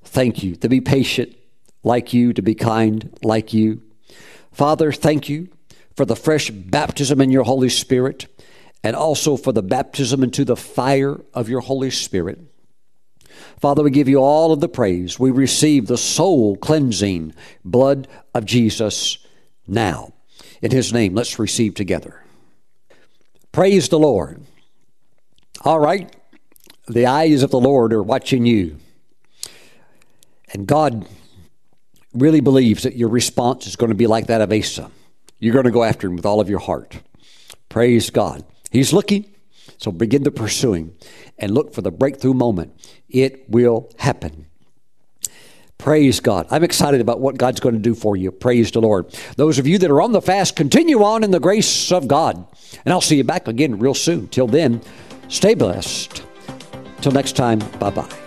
[0.04, 0.56] Thank you.
[0.58, 1.36] To be patient
[1.84, 3.82] like you, to be kind like you.
[4.52, 5.50] Father, thank you
[5.96, 8.28] for the fresh baptism in your Holy Spirit
[8.84, 12.40] and also for the baptism into the fire of your Holy Spirit.
[13.60, 15.18] Father, we give you all of the praise.
[15.18, 19.18] We receive the soul cleansing blood of Jesus
[19.68, 20.14] now.
[20.62, 22.24] In his name, let's receive together.
[23.52, 24.42] Praise the Lord.
[25.62, 26.14] All right.
[26.88, 28.78] The eyes of the Lord are watching you.
[30.54, 31.08] And God
[32.14, 34.92] really believes that your response is going to be like that of Asa.
[35.40, 37.00] You're going to go after him with all of your heart.
[37.70, 38.44] Praise God.
[38.74, 39.32] He's looking,
[39.78, 40.96] so begin to pursuing
[41.38, 42.74] and look for the breakthrough moment.
[43.08, 44.48] It will happen.
[45.78, 46.48] Praise God.
[46.50, 48.32] I'm excited about what God's going to do for you.
[48.32, 49.14] Praise the Lord.
[49.36, 52.48] Those of you that are on the fast, continue on in the grace of God.
[52.84, 54.28] And I'll see you back again real soon.
[54.30, 54.82] Till then,
[55.28, 56.24] stay blessed.
[57.02, 58.23] Till next time, bye bye.